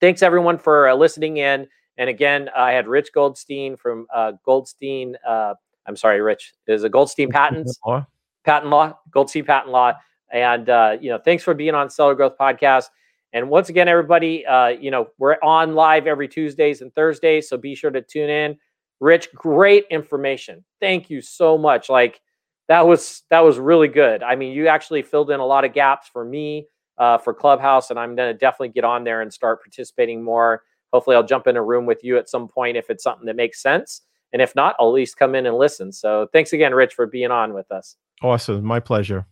[0.00, 1.66] Thanks everyone for uh, listening in.
[1.98, 5.16] And again, I had Rich Goldstein from uh, Goldstein.
[5.26, 5.54] Uh,
[5.86, 8.06] I'm sorry, Rich is a Goldstein Patents law.
[8.44, 9.92] Patent Law, Goldstein Patent Law.
[10.32, 12.86] And uh, you know, thanks for being on Seller Growth Podcast.
[13.32, 17.56] And once again, everybody, uh, you know, we're on live every Tuesdays and Thursdays, so
[17.56, 18.58] be sure to tune in.
[19.00, 20.64] Rich, great information.
[20.80, 21.88] Thank you so much.
[21.88, 22.20] Like
[22.68, 24.22] that was that was really good.
[24.22, 26.66] I mean, you actually filled in a lot of gaps for me
[26.98, 30.62] uh, for Clubhouse, and I'm to definitely get on there and start participating more.
[30.92, 33.36] Hopefully, I'll jump in a room with you at some point if it's something that
[33.36, 34.02] makes sense.
[34.32, 35.92] And if not, I'll at least come in and listen.
[35.92, 37.96] So thanks again, Rich, for being on with us.
[38.22, 38.64] Awesome.
[38.64, 39.26] My pleasure.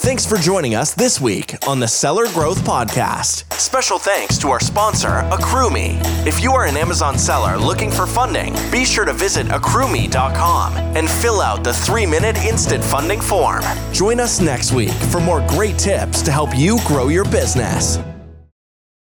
[0.00, 3.44] Thanks for joining us this week on the Seller Growth Podcast.
[3.60, 6.00] Special thanks to our sponsor, Accrueme.
[6.26, 11.08] If you are an Amazon seller looking for funding, be sure to visit accrueme.com and
[11.08, 13.62] fill out the three minute instant funding form.
[13.92, 17.98] Join us next week for more great tips to help you grow your business.